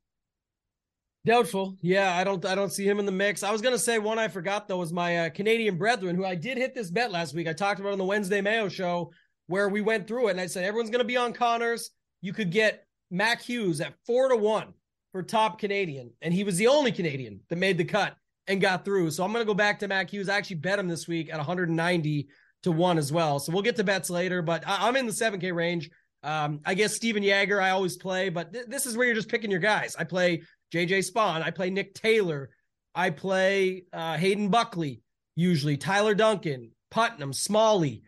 [1.25, 1.77] Doubtful.
[1.81, 2.43] Yeah, I don't.
[2.45, 3.43] I don't see him in the mix.
[3.43, 6.25] I was going to say one I forgot though was my uh, Canadian brethren, who
[6.25, 7.47] I did hit this bet last week.
[7.47, 9.11] I talked about on the Wednesday Mayo show
[9.47, 11.91] where we went through it, and I said everyone's going to be on Conners.
[12.21, 14.73] You could get Mac Hughes at four to one
[15.11, 18.15] for top Canadian, and he was the only Canadian that made the cut
[18.47, 19.11] and got through.
[19.11, 20.29] So I'm going to go back to Mac Hughes.
[20.29, 22.27] I actually bet him this week at 190
[22.63, 23.39] to one as well.
[23.39, 25.89] So we'll get to bets later, but I- am in the 7K range.
[26.23, 29.29] Um, I guess Stephan Jaeger, I always play, but th- this is where you're just
[29.29, 29.95] picking your guys.
[29.97, 30.41] I play
[30.73, 31.41] JJ Spaun.
[31.41, 32.49] I play Nick Taylor,
[32.95, 35.01] I play uh, Hayden Buckley,
[35.35, 38.03] usually Tyler Duncan, Putnam, Smalley,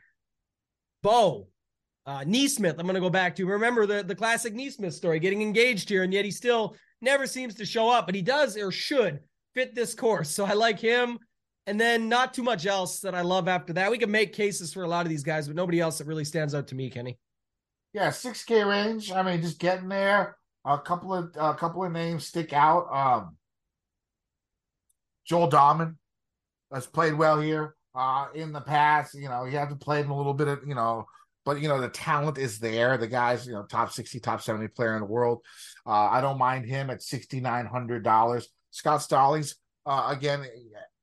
[1.01, 1.47] Bo,
[2.05, 2.75] uh, NeSmith.
[2.77, 6.03] I'm going to go back to remember the the classic NeSmith story, getting engaged here,
[6.03, 9.19] and yet he still never seems to show up, but he does or should
[9.53, 10.29] fit this course.
[10.29, 11.19] So I like him.
[11.67, 13.91] And then not too much else that I love after that.
[13.91, 16.25] We can make cases for a lot of these guys, but nobody else that really
[16.25, 17.19] stands out to me, Kenny.
[17.93, 19.11] Yeah, 6K range.
[19.11, 20.37] I mean, just getting there.
[20.63, 22.87] A couple of a couple of names stick out.
[22.93, 23.37] Um
[25.25, 25.95] Joel Dahmen
[26.71, 29.13] has played well here uh in the past.
[29.13, 31.05] You know, he had to play him a little bit of, you know,
[31.45, 32.97] but you know the talent is there.
[32.97, 35.39] The guy's you know top sixty, top seventy player in the world.
[35.85, 38.47] Uh, I don't mind him at sixty nine hundred dollars.
[38.69, 39.55] Scott Stallings,
[39.85, 40.45] uh, again,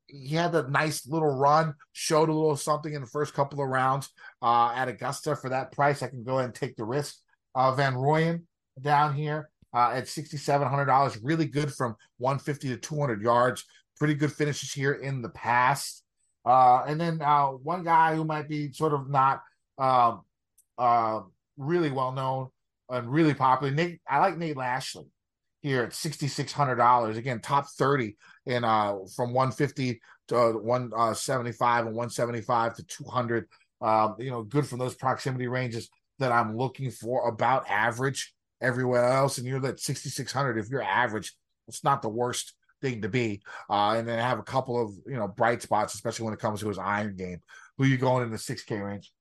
[0.07, 3.69] he had a nice little run, showed a little something in the first couple of
[3.69, 4.09] rounds
[4.41, 5.37] uh, at Augusta.
[5.37, 7.17] For that price, I can go ahead and take the risk.
[7.55, 8.43] Uh, Van Rooyen
[8.83, 12.99] down here uh, at sixty seven hundred dollars, really good from one fifty to two
[12.99, 13.65] hundred yards.
[13.99, 16.05] Pretty good finishes here in the past.
[16.45, 19.43] Uh, and then uh, one guy who might be sort of not
[19.77, 20.23] um,
[20.79, 21.21] uh,
[21.57, 22.49] really well known
[22.89, 23.73] and really popular.
[23.73, 25.07] Nate, I like Nate Lashley
[25.61, 27.17] here at sixty six hundred dollars.
[27.17, 28.17] Again, top thirty
[28.47, 32.75] in uh from one fifty to uh, one uh, seventy five and one seventy five
[32.77, 33.47] to two hundred.
[33.81, 37.29] Um, you know, good from those proximity ranges that I'm looking for.
[37.29, 40.59] About average everywhere else, and you're at sixty six hundred.
[40.59, 41.35] If you're average,
[41.67, 43.43] it's not the worst thing to be.
[43.69, 46.61] Uh, and then have a couple of you know bright spots, especially when it comes
[46.61, 47.41] to his iron game.
[47.77, 49.13] Who you going in the six K range?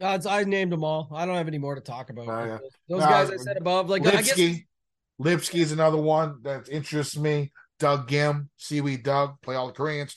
[0.00, 1.08] Uh, I named them all.
[1.12, 2.28] I don't have any more to talk about.
[2.28, 2.58] Uh, yeah.
[2.88, 4.60] Those guys I said above, like Lipsky, I guess...
[5.18, 7.52] Lipsky is another one that interests me.
[7.78, 10.14] Doug Ghim, Seaweed Doug, play all the Koreans.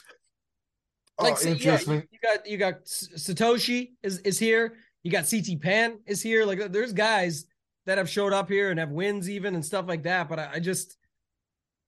[1.17, 2.03] Oh, like, oh, yeah, me.
[2.11, 4.77] You got you got Satoshi is is here.
[5.03, 6.45] You got CT Pan is here.
[6.45, 7.45] Like there's guys
[7.86, 10.29] that have showed up here and have wins even and stuff like that.
[10.29, 10.97] But I, I just,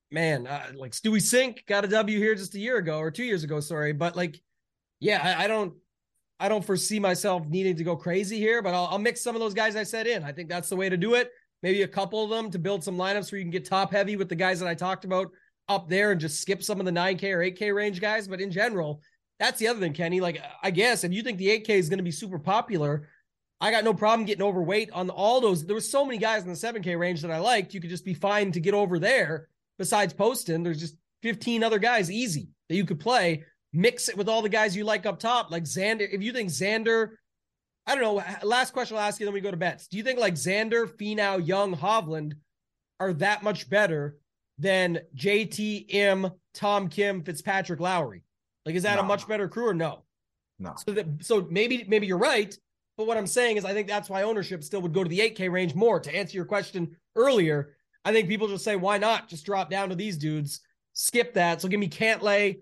[0.10, 3.24] man, uh, like Stewie Cink got a W here just a year ago or two
[3.24, 3.60] years ago.
[3.60, 4.42] Sorry, but like,
[5.00, 5.74] yeah, I, I don't
[6.42, 9.42] I don't foresee myself needing to go crazy here, but I'll, I'll, mix some of
[9.42, 10.24] those guys I said in.
[10.24, 11.30] I think that's the way to do it.
[11.62, 14.16] Maybe a couple of them to build some lineups where you can get top heavy
[14.16, 15.30] with the guys that I talked about
[15.70, 18.28] up there and just skip some of the 9K or 8K range guys.
[18.28, 19.02] But in general,
[19.40, 20.20] that's the other thing, Kenny.
[20.20, 23.08] Like, I guess if you think the 8K is going to be super popular,
[23.62, 25.66] I got no problem getting overweight on all those.
[25.66, 27.74] There were so many guys in the 7K range that I liked.
[27.74, 29.48] You could just be fine to get over there.
[29.78, 34.30] Besides Poston, there's just 15 other guys easy that you could play mix it with
[34.30, 36.08] all the guys you like up top, like Xander.
[36.12, 37.12] If you think Xander,
[37.88, 38.24] I don't know.
[38.44, 39.88] Last question I'll ask you, then we go to bets.
[39.88, 42.34] Do you think like Xander, Finau, Young, Hovland
[43.00, 44.18] are that much better
[44.60, 48.24] than JT, M, Tom Kim, Fitzpatrick, Lowry?
[48.66, 49.02] Like, is that no.
[49.02, 50.04] a much better crew or no?
[50.60, 50.76] No.
[50.86, 52.56] So that so maybe maybe you're right,
[52.98, 55.20] but what I'm saying is I think that's why ownership still would go to the
[55.20, 56.00] 8K range more.
[56.00, 59.90] To answer your question earlier, I think people just say, why not just drop down
[59.90, 60.62] to these dudes,
[60.94, 61.62] skip that.
[61.62, 62.60] So give me Cantlay,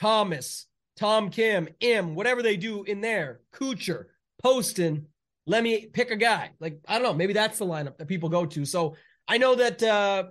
[0.00, 0.66] Thomas,
[0.96, 4.06] Tom Kim, M, whatever they do in there, Kuchar,
[4.42, 5.06] Poston,
[5.46, 6.50] let me pick a guy.
[6.60, 8.64] Like, I don't know, maybe that's the lineup that people go to.
[8.64, 8.96] So
[9.26, 10.24] I know that uh,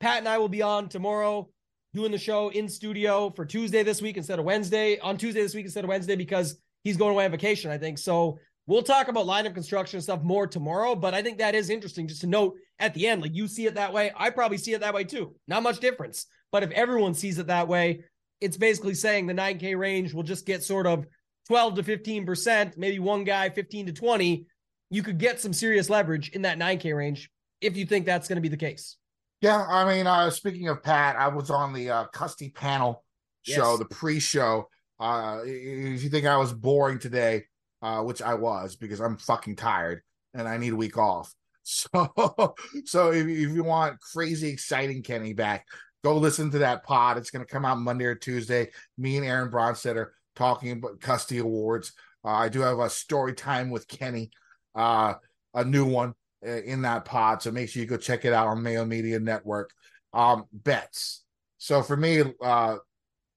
[0.00, 1.48] Pat and I will be on tomorrow
[1.94, 5.54] doing the show in studio for Tuesday this week instead of Wednesday, on Tuesday this
[5.54, 7.98] week instead of Wednesday because he's going away on vacation, I think.
[7.98, 8.38] So
[8.68, 12.06] we'll talk about lineup construction and stuff more tomorrow, but I think that is interesting
[12.06, 13.22] just to note at the end.
[13.22, 14.12] Like you see it that way.
[14.16, 15.34] I probably see it that way too.
[15.48, 16.26] Not much difference.
[16.52, 18.04] But if everyone sees it that way,
[18.40, 21.06] it's basically saying the 9K range will just get sort of
[21.48, 24.46] 12 to 15%, maybe one guy 15 to 20.
[24.90, 28.36] You could get some serious leverage in that 9K range if you think that's going
[28.36, 28.96] to be the case.
[29.40, 33.02] Yeah, I mean, uh, speaking of Pat, I was on the uh, Custy panel
[33.42, 33.78] show, yes.
[33.80, 34.68] the pre-show.
[34.98, 37.44] Uh, if you think I was boring today,
[37.82, 40.02] uh, which I was because I'm fucking tired
[40.34, 41.32] and I need a week off.
[41.68, 42.54] So,
[42.84, 45.66] so if, if you want crazy exciting Kenny back,
[46.04, 47.18] go listen to that pod.
[47.18, 48.70] It's going to come out Monday or Tuesday.
[48.96, 51.92] Me and Aaron Bronsteter talking about Custy Awards.
[52.24, 54.30] Uh, I do have a story time with Kenny,
[54.76, 55.14] uh,
[55.54, 56.14] a new one
[56.46, 57.42] uh, in that pod.
[57.42, 59.72] So make sure you go check it out on Mayo Media Network.
[60.12, 61.24] Um, bets.
[61.58, 62.76] So for me, uh,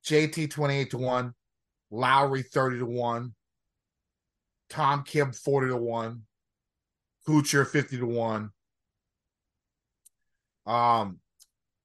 [0.06, 1.34] JT 28 to 1,
[1.92, 3.34] Lowry 30 to 1,
[4.70, 6.22] Tom Kim 40 to 1,
[7.28, 8.52] Kuchar 50 to 1.
[10.66, 11.20] Um,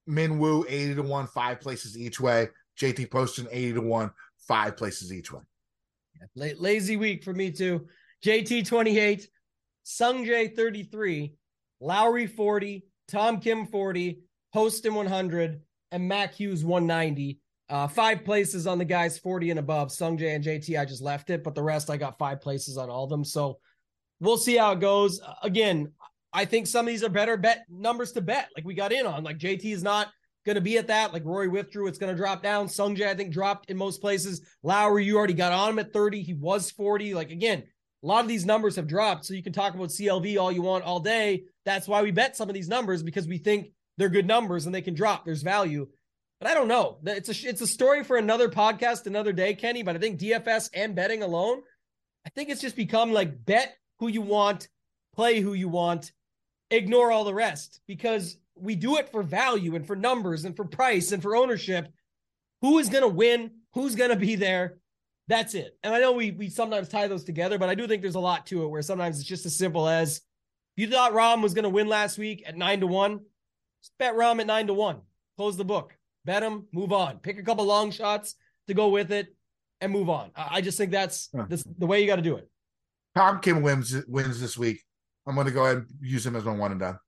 [0.09, 2.49] Minwoo 80 to 1, five places each way.
[2.79, 4.11] JT Poston 80 to 1,
[4.47, 5.41] five places each way.
[6.35, 7.87] Yeah, lazy week for me too.
[8.25, 9.29] JT 28,
[9.85, 11.35] Sungjae 33,
[11.81, 14.21] Lowry 40, Tom Kim 40,
[14.53, 15.61] Poston 100,
[15.93, 17.39] and Mac Hughes 190.
[17.71, 19.89] Uh, five places on the guys 40 and above.
[19.89, 22.91] Sungjae and JT, I just left it, but the rest I got five places on
[22.91, 23.25] all of them.
[23.25, 23.59] So
[24.21, 25.21] we'll see how it goes.
[25.43, 25.93] Again,
[26.33, 28.49] I think some of these are better bet numbers to bet.
[28.57, 29.25] Like we got in on.
[29.25, 30.09] Like JT is not
[30.45, 31.13] going to be at that.
[31.13, 32.67] Like Rory withdrew, it's going to drop down.
[32.67, 34.43] Sungjae, I think, dropped in most places.
[34.63, 36.23] Lowry, you already got on him at 30.
[36.23, 37.15] He was 40.
[37.15, 37.63] Like again,
[38.03, 39.25] a lot of these numbers have dropped.
[39.25, 41.45] So you can talk about CLV all you want all day.
[41.65, 44.75] That's why we bet some of these numbers because we think they're good numbers and
[44.75, 45.25] they can drop.
[45.25, 45.87] There's value.
[46.41, 46.99] But I don't know.
[47.05, 49.83] It's a it's a story for another podcast, another day, Kenny.
[49.83, 51.63] But I think DFS and betting alone,
[52.27, 54.69] I think it's just become like bet who you want,
[55.15, 56.13] play who you want,
[56.71, 60.65] ignore all the rest because we do it for value and for numbers and for
[60.65, 61.93] price and for ownership.
[62.61, 63.51] Who is going to win?
[63.75, 64.79] Who's going to be there?
[65.29, 65.77] That's it.
[65.83, 68.21] And I know we we sometimes tie those together, but I do think there's a
[68.21, 70.21] lot to it where sometimes it's just as simple as
[70.77, 73.21] you thought Rahm was going to win last week at nine to one,
[73.99, 75.01] bet Rahm at nine to one.
[75.37, 75.97] Close the book.
[76.25, 77.19] Bet them, move on.
[77.19, 78.35] Pick a couple long shots
[78.69, 79.29] to go with it
[79.81, 80.31] and move on.
[80.35, 82.49] I just think that's the way you got to do it.
[83.15, 84.83] Tom Kim wins wins this week.
[85.27, 86.99] I'm going to go ahead and use him as my one and done.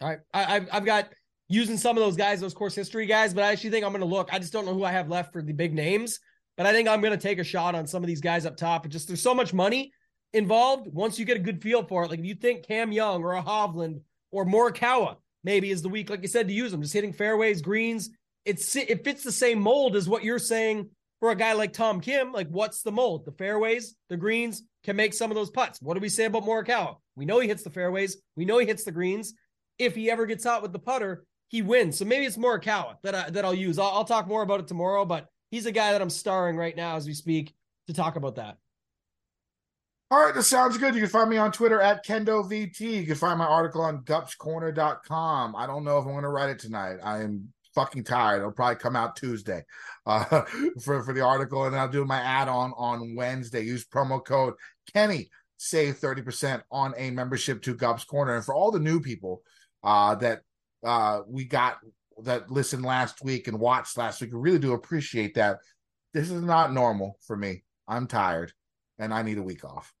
[0.00, 1.08] All right, I, I've got
[1.48, 4.00] using some of those guys, those course history guys, but I actually think I'm going
[4.00, 4.28] to look.
[4.32, 6.18] I just don't know who I have left for the big names,
[6.56, 8.56] but I think I'm going to take a shot on some of these guys up
[8.56, 8.84] top.
[8.84, 9.92] It just there's so much money
[10.32, 10.88] involved.
[10.92, 13.34] Once you get a good feel for it, like if you think Cam Young or
[13.34, 15.16] a Hovland or Morikawa
[15.46, 18.10] maybe is the week, like you said, to use them, just hitting fairways, greens.
[18.44, 20.90] It's it fits the same mold as what you're saying
[21.20, 22.32] for a guy like Tom Kim.
[22.32, 23.24] Like, what's the mold?
[23.24, 25.80] The fairways, the greens can make some of those putts.
[25.80, 26.96] What do we say about Morikawa?
[27.16, 28.18] We know he hits the fairways.
[28.36, 29.32] We know he hits the greens
[29.78, 31.98] if he ever gets out with the putter, he wins.
[31.98, 33.78] So maybe it's Morikawa that I, that I'll use.
[33.78, 36.76] I'll, I'll talk more about it tomorrow, but he's a guy that I'm starring right
[36.76, 37.54] now as we speak
[37.86, 38.56] to talk about that.
[40.08, 40.94] All right, this sounds good.
[40.94, 42.80] You can find me on Twitter at KendoVT.
[42.80, 45.56] You can find my article on gupscorner.com.
[45.56, 46.98] I don't know if I'm going to write it tonight.
[47.02, 48.38] I am fucking tired.
[48.38, 49.64] It'll probably come out Tuesday
[50.06, 50.42] uh,
[50.80, 53.62] for, for the article, and I'll do my add on on Wednesday.
[53.62, 54.54] Use promo code
[54.92, 55.28] Kenny
[55.58, 58.36] save 30% on a membership to Gups Corner.
[58.36, 59.42] And for all the new people
[59.82, 60.42] uh, that
[60.84, 61.78] uh, we got
[62.22, 65.58] that listened last week and watched last week, we really do appreciate that.
[66.14, 67.64] This is not normal for me.
[67.88, 68.52] I'm tired
[68.98, 69.92] and I need a week off.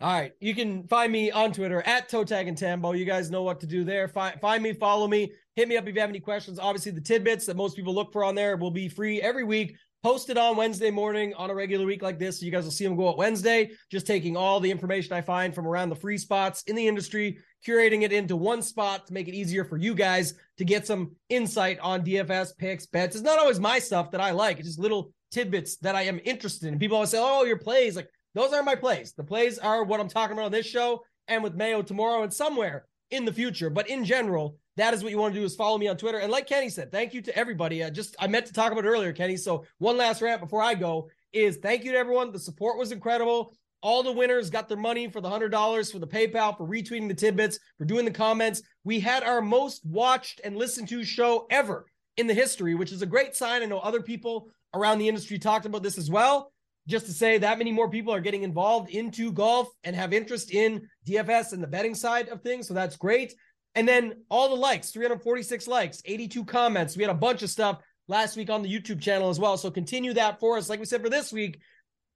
[0.00, 0.32] All right.
[0.40, 2.92] You can find me on Twitter at Toe Tag and Tambo.
[2.92, 4.08] You guys know what to do there.
[4.08, 6.58] Find, find me, follow me, hit me up if you have any questions.
[6.58, 9.76] Obviously, the tidbits that most people look for on there will be free every week
[10.02, 12.40] posted on Wednesday morning on a regular week like this.
[12.40, 15.20] So you guys will see them go out Wednesday, just taking all the information I
[15.20, 19.12] find from around the free spots in the industry, curating it into one spot to
[19.12, 23.14] make it easier for you guys to get some insight on DFS picks, bets.
[23.14, 24.58] It's not always my stuff that I like.
[24.58, 26.78] It's just little tidbits that I am interested in.
[26.78, 27.96] People always say, oh, your plays.
[27.96, 29.12] Like those are my plays.
[29.12, 32.32] The plays are what I'm talking about on this show and with Mayo tomorrow and
[32.32, 33.70] somewhere in the future.
[33.70, 36.18] But in general, that is what you want to do is follow me on Twitter.
[36.18, 37.84] And like Kenny said, thank you to everybody.
[37.84, 39.36] I just I meant to talk about earlier, Kenny.
[39.36, 42.32] So one last rant before I go is thank you to everyone.
[42.32, 43.54] The support was incredible.
[43.82, 47.08] All the winners got their money for the hundred dollars for the PayPal, for retweeting
[47.08, 48.62] the tidbits, for doing the comments.
[48.84, 51.86] We had our most watched and listened to show ever
[52.16, 53.62] in the history, which is a great sign.
[53.62, 56.52] I know other people around the industry talked about this as well.
[56.90, 60.52] Just to say that many more people are getting involved into golf and have interest
[60.52, 62.66] in DFS and the betting side of things.
[62.66, 63.32] So that's great.
[63.76, 66.96] And then all the likes 346 likes, 82 comments.
[66.96, 69.56] We had a bunch of stuff last week on the YouTube channel as well.
[69.56, 70.68] So continue that for us.
[70.68, 71.60] Like we said for this week,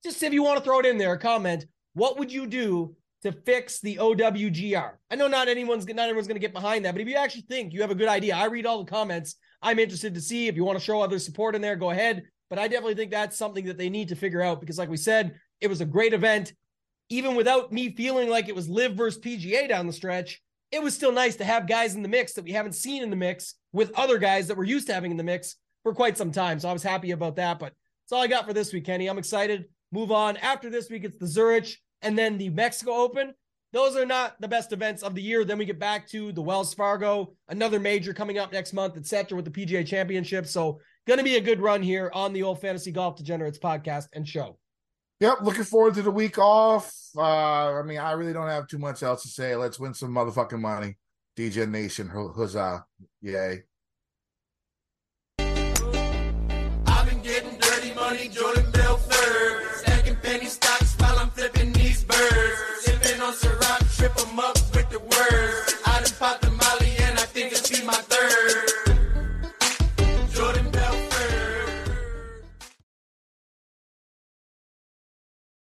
[0.03, 1.67] just if you want to throw it in there, comment.
[1.93, 4.93] What would you do to fix the OWGR.
[5.11, 7.47] I know not anyone's not everyone's going to get behind that, but if you actually
[7.49, 9.37] think you have a good idea, I read all the comments.
[9.63, 12.25] I'm interested to see if you want to show other support in there, go ahead.
[12.55, 14.97] But I definitely think that's something that they need to figure out because, like we
[14.97, 16.53] said, it was a great event.
[17.09, 20.41] Even without me feeling like it was live versus PGA down the stretch,
[20.71, 23.11] it was still nice to have guys in the mix that we haven't seen in
[23.11, 26.17] the mix with other guys that we're used to having in the mix for quite
[26.17, 26.61] some time.
[26.61, 27.59] So I was happy about that.
[27.59, 27.73] But
[28.05, 29.09] that's all I got for this week, Kenny.
[29.09, 29.65] I'm excited.
[29.91, 30.37] Move on.
[30.37, 33.35] After this week, it's the Zurich and then the Mexico Open.
[33.73, 35.45] Those are not the best events of the year.
[35.45, 39.35] Then we get back to the Wells Fargo, another major coming up next month, etc.
[39.35, 40.47] with the PGA Championship.
[40.47, 44.09] So going to be a good run here on the old Fantasy Golf Degenerates podcast
[44.13, 44.59] and show.
[45.21, 46.93] Yep, looking forward to the week off.
[47.17, 49.55] Uh, I mean, I really don't have too much else to say.
[49.55, 50.97] Let's win some motherfucking money.
[51.37, 52.85] DJ Nation, huzzah.
[53.23, 53.63] Yay.
[55.39, 59.77] I've been getting dirty money, Jordan Belfort.
[59.77, 62.59] Stacking penny stocks while I'm flipping these birds.
[62.81, 65.84] Sipping on Ciroc, trip them up with the words.